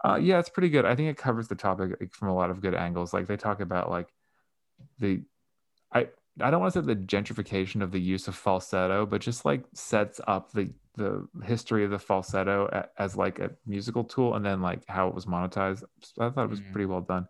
[0.03, 0.85] Uh, yeah, it's pretty good.
[0.85, 3.13] I think it covers the topic like, from a lot of good angles.
[3.13, 4.13] Like they talk about like
[4.99, 5.23] the,
[5.93, 9.45] I I don't want to say the gentrification of the use of falsetto, but just
[9.45, 14.45] like sets up the the history of the falsetto as like a musical tool, and
[14.45, 15.83] then like how it was monetized.
[16.19, 16.71] I thought it was Mm.
[16.71, 17.27] pretty well done.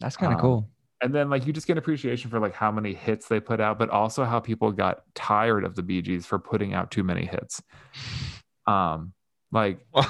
[0.00, 0.70] That's kind of Um, cool.
[1.02, 3.78] And then like you just get appreciation for like how many hits they put out,
[3.78, 7.26] but also how people got tired of the Bee Gees for putting out too many
[7.26, 7.62] hits.
[8.66, 9.12] Um,
[9.52, 10.04] like Wow.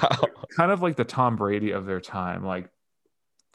[0.55, 2.45] kind of like the Tom Brady of their time.
[2.45, 2.69] Like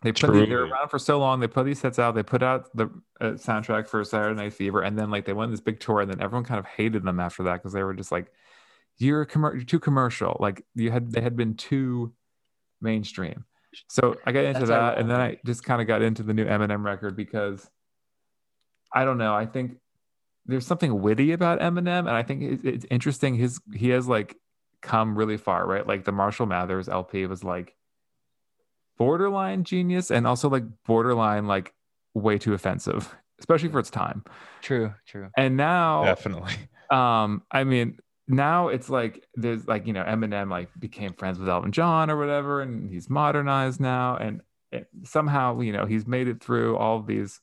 [0.03, 0.71] they put these, they were Truly.
[0.73, 1.41] around for so long.
[1.41, 2.15] They put these sets out.
[2.15, 2.87] They put out the
[3.21, 6.01] uh, soundtrack for Saturday Night Fever, and then like they went on this big tour,
[6.01, 8.27] and then everyone kind of hated them after that because they were just like,
[8.99, 12.13] "You're a commer- you're too commercial." Like you had they had been too
[12.81, 13.45] mainstream.
[13.89, 16.35] So I got into That's that, and then I just kind of got into the
[16.35, 17.71] new Eminem record because
[18.93, 19.35] I don't know.
[19.35, 19.77] I think
[20.47, 23.37] there's something witty about Eminem, and I think it's, it's interesting.
[23.37, 24.37] His he has like
[24.83, 25.87] come really far, right?
[25.87, 27.75] Like the Marshall Mathers LP was like
[28.99, 31.73] borderline genius and also like borderline like
[32.15, 34.25] way too offensive, especially for its time.
[34.61, 35.31] True, true.
[35.37, 36.55] And now, Definitely.
[36.91, 41.49] um, I mean, now it's like there's like you know Eminem like became friends with
[41.49, 46.29] Elton John or whatever, and he's modernized now, and it, somehow you know he's made
[46.29, 47.41] it through all of these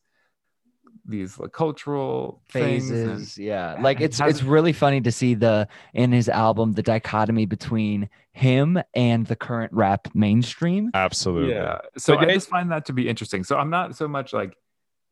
[1.06, 3.78] these like, cultural things and- Phases, yeah.
[3.82, 8.10] Like it it's it's really funny to see the in his album the dichotomy between
[8.32, 10.92] him and the current rap mainstream.
[10.94, 11.54] Absolutely.
[11.54, 11.80] Yeah.
[11.98, 13.44] So But I it- just find that to be interesting.
[13.44, 14.56] So I'm not so much like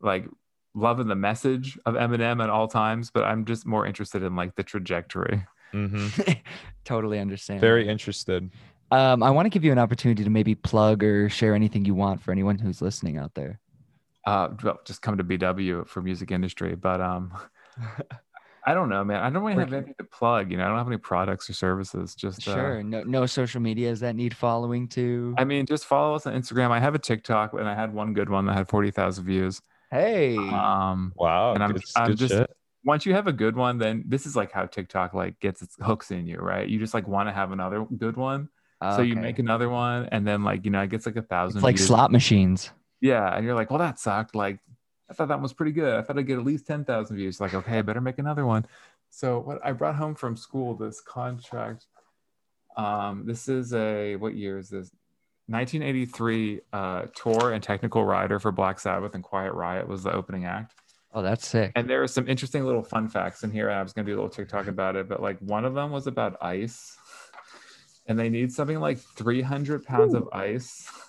[0.00, 0.26] like
[0.74, 4.54] loving the message of Eminem at all times, but I'm just more interested in like
[4.54, 5.44] the trajectory.
[5.74, 6.32] Mm-hmm.
[6.84, 7.60] totally understand.
[7.60, 8.50] Very interested.
[8.90, 11.94] Um, I want to give you an opportunity to maybe plug or share anything you
[11.94, 13.60] want for anyone who's listening out there.
[14.28, 16.74] Uh well, just come to BW for music industry.
[16.74, 17.32] But um
[18.66, 19.22] I don't know, man.
[19.22, 20.50] I don't really have anything to plug.
[20.50, 22.14] You know, I don't have any products or services.
[22.14, 22.82] Just uh, Sure.
[22.82, 25.34] No, no social medias that need following too.
[25.38, 26.70] I mean, just follow us on Instagram.
[26.70, 29.62] I have a TikTok, and I had one good one that had forty thousand views.
[29.90, 30.36] hey.
[30.36, 31.54] Um, Wow.
[31.54, 32.50] And I'm- good, I'm good just- shit.
[32.84, 35.76] once you have a good one, then this is like how TikTok like gets its
[35.80, 36.68] hooks in you, right?
[36.68, 38.50] You just like want to have another good one,
[38.96, 41.58] so you make another one, and then like you know it gets like a thousand.
[41.58, 41.86] it's like views.
[41.88, 42.70] slot machines.
[43.00, 44.34] Yeah, and you're like, well, that sucked.
[44.34, 44.58] Like,
[45.10, 45.94] I thought that one was pretty good.
[45.94, 47.40] I thought I'd get at least ten thousand views.
[47.40, 48.66] Like, okay, I better make another one.
[49.10, 51.86] So what I brought home from school this contract.
[52.76, 54.90] Um, this is a what year is this?
[55.48, 60.44] 1983 uh, tour and technical rider for Black Sabbath and Quiet Riot was the opening
[60.44, 60.74] act.
[61.14, 61.72] Oh, that's sick.
[61.74, 63.70] And there are some interesting little fun facts in here.
[63.70, 65.90] I was going to do a little TikTok about it, but like one of them
[65.90, 66.96] was about ice.
[68.06, 70.88] And they need something like 300 pounds of ice.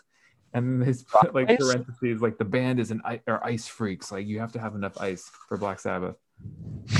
[0.54, 1.58] And they put like Ice?
[1.60, 4.12] parentheses, like the band is an ice or ice freaks.
[4.12, 6.16] Like you have to have enough ice for Black Sabbath.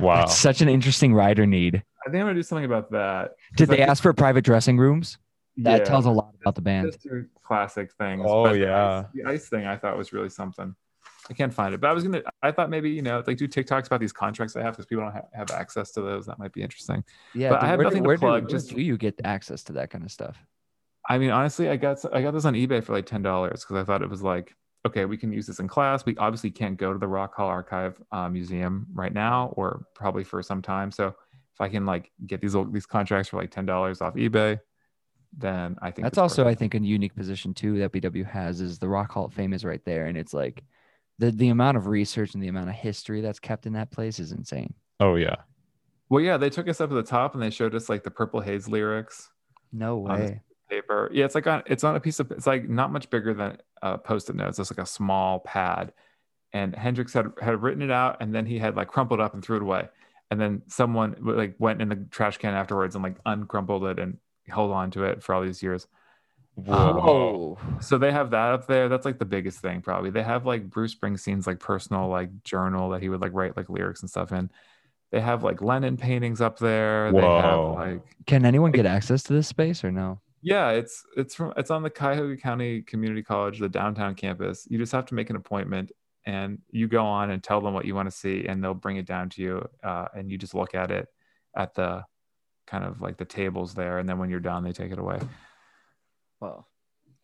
[0.00, 0.20] Wow.
[0.20, 1.76] That's such an interesting rider need.
[1.76, 3.32] I think I'm going to do something about that.
[3.56, 5.18] Did Like, they ask for private dressing rooms?
[5.58, 6.96] That yeah, tells a lot about the band.
[7.44, 8.22] Classic things.
[8.26, 8.98] Oh, but the yeah.
[9.00, 10.74] ice- The ice thing I thought was really something.
[11.30, 12.22] I can't find it, but I was gonna.
[12.42, 15.04] I thought maybe you know, like do TikToks about these contracts I have because people
[15.04, 16.26] don't ha- have access to those.
[16.26, 17.04] That might be interesting.
[17.34, 18.96] Yeah, But I have where, nothing do, to where, do, plug, where just- do you
[18.96, 20.36] get access to that kind of stuff?
[21.08, 23.76] I mean, honestly, I got I got this on eBay for like ten dollars because
[23.76, 24.54] I thought it was like,
[24.86, 26.04] okay, we can use this in class.
[26.06, 30.24] We obviously can't go to the Rock Hall Archive uh, Museum right now, or probably
[30.24, 30.90] for some time.
[30.92, 34.14] So if I can like get these old- these contracts for like ten dollars off
[34.14, 34.60] eBay,
[35.36, 38.60] then I think That's it's also, I think, a unique position too that BW has
[38.60, 40.62] is the Rock Hall of Fame is right there, and it's like
[41.18, 44.18] the the amount of research and the amount of history that's kept in that place
[44.20, 44.72] is insane.
[45.00, 45.36] Oh yeah.
[46.08, 48.10] Well, yeah, they took us up to the top and they showed us like the
[48.10, 49.30] Purple Haze lyrics
[49.72, 50.42] No On this- way.
[50.72, 51.10] Paper.
[51.12, 53.58] Yeah, it's like on it's on a piece of it's like not much bigger than
[53.82, 54.58] uh, post-it notes.
[54.58, 55.92] It's like a small pad,
[56.52, 59.44] and Hendrix had had written it out, and then he had like crumpled up and
[59.44, 59.88] threw it away,
[60.30, 64.18] and then someone like went in the trash can afterwards and like uncrumpled it and
[64.48, 65.86] held on to it for all these years.
[66.54, 67.58] Whoa.
[67.80, 68.88] So they have that up there.
[68.88, 70.10] That's like the biggest thing probably.
[70.10, 73.70] They have like Bruce Springsteen's like personal like journal that he would like write like
[73.70, 74.50] lyrics and stuff in.
[75.10, 77.12] They have like Lennon paintings up there.
[77.12, 77.74] They have Whoa.
[77.78, 80.20] like Can anyone get access to this space or no?
[80.42, 84.66] Yeah, it's it's from it's on the Cuyahoga County Community College, the downtown campus.
[84.68, 85.92] You just have to make an appointment,
[86.26, 88.96] and you go on and tell them what you want to see, and they'll bring
[88.96, 91.08] it down to you, uh, and you just look at it
[91.56, 92.04] at the
[92.66, 95.20] kind of like the tables there, and then when you're done, they take it away.
[96.40, 96.66] Well,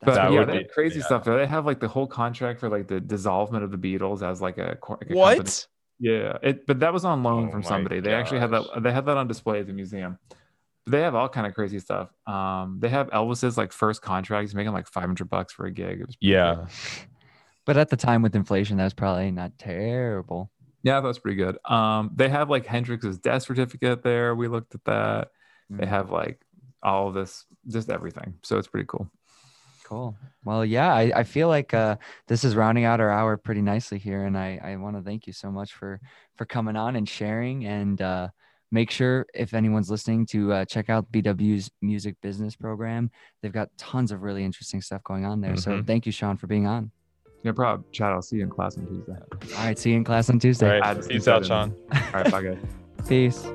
[0.00, 1.06] But That yeah, would be- crazy yeah.
[1.06, 1.24] stuff.
[1.24, 4.58] They have like the whole contract for like the dissolvement of the Beatles as like
[4.58, 5.16] a, like a company.
[5.16, 5.66] What?
[5.98, 7.98] Yeah, it but that was on loan Oh from my somebody.
[7.98, 10.16] They actually had that they had that on display at the museum.
[10.88, 12.10] But they have all kind of crazy stuff.
[12.26, 14.42] Um, they have Elvis's like first contract.
[14.42, 16.00] He's making like 500 bucks for a gig.
[16.00, 16.54] It was Yeah.
[16.54, 17.08] good.
[17.66, 20.50] but at the time with inflation, that was probably not terrible.
[20.82, 21.58] Yeah, that was pretty good.
[21.70, 24.34] Um, they have like Hendrix's death certificate there.
[24.34, 25.30] We looked at that.
[25.68, 25.88] They Mm.
[25.88, 26.40] have like
[26.82, 28.34] all of this, just everything.
[28.42, 29.10] So it's pretty cool.
[29.84, 30.16] Cool.
[30.44, 33.98] Well, yeah, I, I feel like uh, this is rounding out our hour pretty nicely
[33.98, 36.00] here, and I, I want to thank you so much for
[36.36, 37.64] for coming on and sharing.
[37.64, 38.28] And uh,
[38.70, 43.10] make sure if anyone's listening to uh, check out BW's music business program.
[43.42, 45.56] They've got tons of really interesting stuff going on there.
[45.56, 45.86] So Mhm.
[45.86, 46.90] thank you, Sean, for being on.
[47.44, 47.84] No problem.
[47.92, 49.12] Chad, I'll see you in class on Tuesday.
[49.56, 50.78] All right, see you in class on Tuesday.
[50.78, 51.08] All Add right.
[51.08, 51.46] Peace out.
[51.46, 51.74] Sean.
[51.92, 52.58] All right, bye guys.
[53.08, 53.46] Peace.